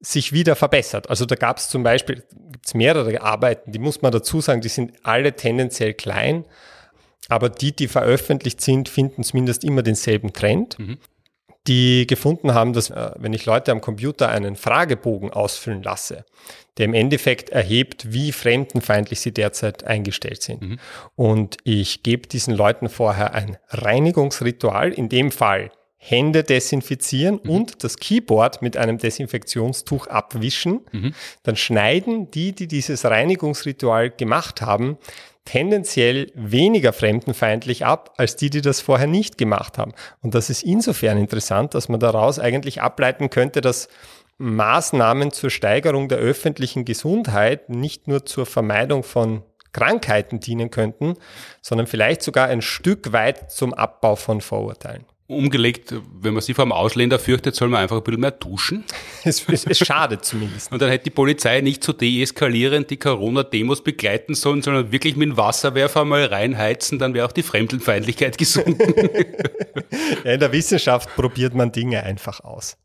[0.00, 1.10] sich wieder verbessert.
[1.10, 4.68] Also da gab es zum Beispiel gibt's mehrere Arbeiten, die muss man dazu sagen, die
[4.68, 6.44] sind alle tendenziell klein,
[7.28, 10.78] aber die, die veröffentlicht sind, finden zumindest immer denselben Trend.
[10.78, 10.98] Mhm
[11.66, 16.24] die gefunden haben, dass äh, wenn ich Leute am Computer einen Fragebogen ausfüllen lasse,
[16.76, 20.62] der im Endeffekt erhebt, wie fremdenfeindlich sie derzeit eingestellt sind.
[20.62, 20.78] Mhm.
[21.14, 25.70] Und ich gebe diesen Leuten vorher ein Reinigungsritual, in dem Fall
[26.04, 27.50] Hände desinfizieren mhm.
[27.50, 31.14] und das Keyboard mit einem Desinfektionstuch abwischen, mhm.
[31.44, 34.98] dann schneiden die, die dieses Reinigungsritual gemacht haben,
[35.44, 39.92] tendenziell weniger fremdenfeindlich ab als die, die das vorher nicht gemacht haben.
[40.20, 43.88] Und das ist insofern interessant, dass man daraus eigentlich ableiten könnte, dass
[44.38, 51.14] Maßnahmen zur Steigerung der öffentlichen Gesundheit nicht nur zur Vermeidung von Krankheiten dienen könnten,
[51.60, 56.64] sondern vielleicht sogar ein Stück weit zum Abbau von Vorurteilen umgelegt, wenn man sich vor
[56.64, 58.84] einem Ausländer fürchtet, soll man einfach ein bisschen mehr duschen.
[59.24, 60.72] Es, es, es schadet zumindest.
[60.72, 65.28] Und dann hätte die Polizei nicht so deeskalierend die Corona-Demos begleiten sollen, sondern wirklich mit
[65.28, 68.94] dem Wasserwerfer mal reinheizen, dann wäre auch die Fremdenfeindlichkeit gesunken.
[70.24, 72.76] ja, in der Wissenschaft probiert man Dinge einfach aus.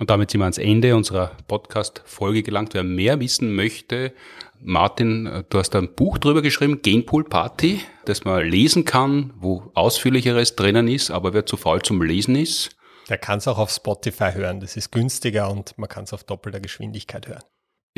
[0.00, 2.72] Und damit sind wir ans Ende unserer Podcast-Folge gelangt.
[2.72, 4.12] Wer mehr wissen möchte,
[4.60, 10.54] Martin, du hast ein Buch drüber geschrieben, Gainpool Party, das man lesen kann, wo ausführlicheres
[10.54, 12.76] drinnen ist, aber wer zu faul zum Lesen ist.
[13.08, 14.60] Der kann es auch auf Spotify hören.
[14.60, 17.42] Das ist günstiger und man kann es auf doppelter Geschwindigkeit hören.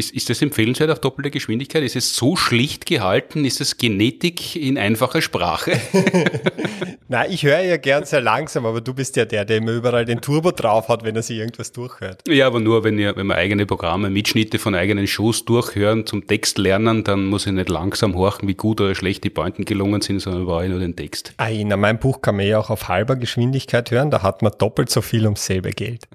[0.00, 1.82] Ist, ist das empfehlenswert auf doppelte Geschwindigkeit?
[1.82, 3.44] Ist es so schlicht gehalten?
[3.44, 5.78] Ist es Genetik in einfacher Sprache?
[7.08, 10.06] Nein, ich höre ja gern sehr langsam, aber du bist ja der, der immer überall
[10.06, 12.22] den Turbo drauf hat, wenn er sich irgendwas durchhört.
[12.26, 16.26] Ja, aber nur, wenn, ihr, wenn wir eigene Programme, Mitschnitte von eigenen Shows durchhören, zum
[16.26, 20.00] Text lernen, dann muss ich nicht langsam horchen, wie gut oder schlecht die Pointen gelungen
[20.00, 21.34] sind, sondern ich nur den Text.
[21.36, 24.52] Ah, in meinem Buch kann man ja auch auf halber Geschwindigkeit hören, da hat man
[24.56, 26.08] doppelt so viel ums selbe Geld.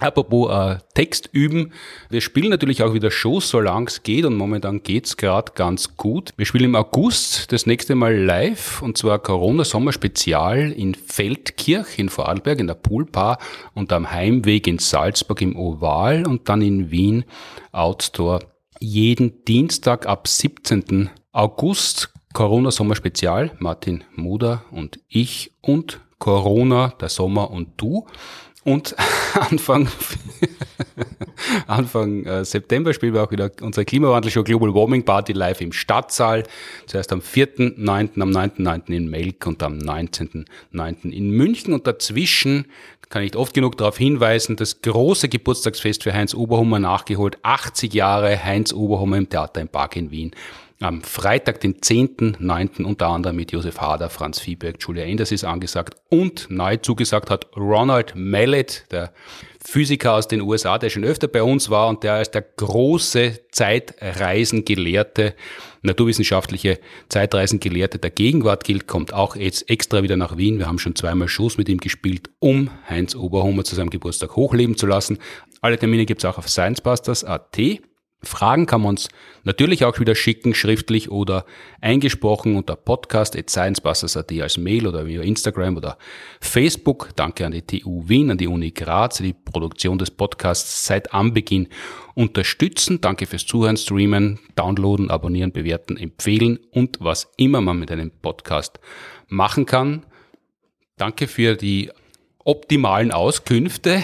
[0.00, 1.72] Apropos äh, Text üben,
[2.08, 6.30] wir spielen natürlich auch wieder Shows, solange es geht und momentan geht's gerade ganz gut.
[6.36, 12.60] Wir spielen im August das nächste Mal live und zwar Corona-Sommer-Spezial in Feldkirch in Vorarlberg
[12.60, 13.38] in der Poolbar
[13.74, 17.24] und am Heimweg in Salzburg im Oval und dann in Wien
[17.72, 18.40] Outdoor.
[18.78, 21.10] Jeden Dienstag ab 17.
[21.32, 28.06] August Corona-Sommer-Spezial, Martin Muder und ich und Corona, der Sommer und du.
[28.64, 28.94] Und
[29.34, 29.88] Anfang,
[31.66, 36.44] Anfang äh, September spielen wir auch wieder unsere Klimawandelshow Global Warming Party live im Stadtsaal.
[36.86, 38.92] Zuerst am 4.9., am 9.9.
[38.92, 41.10] in Melk und am 19.9.
[41.10, 41.72] in München.
[41.72, 42.66] Und dazwischen
[43.08, 47.38] kann ich oft genug darauf hinweisen, das große Geburtstagsfest für Heinz Oberhummer nachgeholt.
[47.42, 50.32] 80 Jahre Heinz Oberhummer im Theater im Park in Wien
[50.80, 52.84] am Freitag, den 10.9.
[52.84, 57.48] unter anderem mit Josef Hader, Franz Fieberg, Julia Enders ist angesagt und neu zugesagt hat
[57.56, 59.12] Ronald Mallet, der
[59.60, 63.40] Physiker aus den USA, der schon öfter bei uns war und der als der große
[63.50, 65.34] Zeitreisengelehrte,
[65.82, 70.58] naturwissenschaftliche Zeitreisengelehrte der Gegenwart gilt, kommt auch jetzt extra wieder nach Wien.
[70.58, 74.76] Wir haben schon zweimal Shows mit ihm gespielt, um Heinz Oberhummer zu seinem Geburtstag hochleben
[74.76, 75.18] zu lassen.
[75.60, 77.58] Alle Termine gibt's auch auf sciencebusters.at.
[78.22, 79.08] Fragen kann man uns
[79.44, 81.44] natürlich auch wieder schicken, schriftlich oder
[81.80, 85.98] eingesprochen unter podcast.sciencebusters.at als Mail oder via Instagram oder
[86.40, 87.10] Facebook.
[87.14, 91.68] Danke an die TU Wien, an die Uni Graz, die Produktion des Podcasts seit Anbeginn
[92.14, 93.00] unterstützen.
[93.00, 98.80] Danke fürs Zuhören, Streamen, Downloaden, Abonnieren, Bewerten, Empfehlen und was immer man mit einem Podcast
[99.28, 100.04] machen kann.
[100.96, 101.92] Danke für die
[102.44, 104.02] optimalen Auskünfte.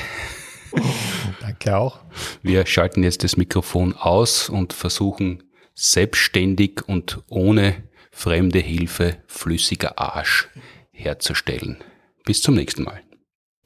[1.40, 2.00] Danke auch.
[2.42, 5.42] Wir schalten jetzt das Mikrofon aus und versuchen
[5.74, 10.48] selbstständig und ohne fremde Hilfe flüssiger Arsch
[10.92, 11.78] herzustellen.
[12.24, 13.02] Bis zum nächsten Mal.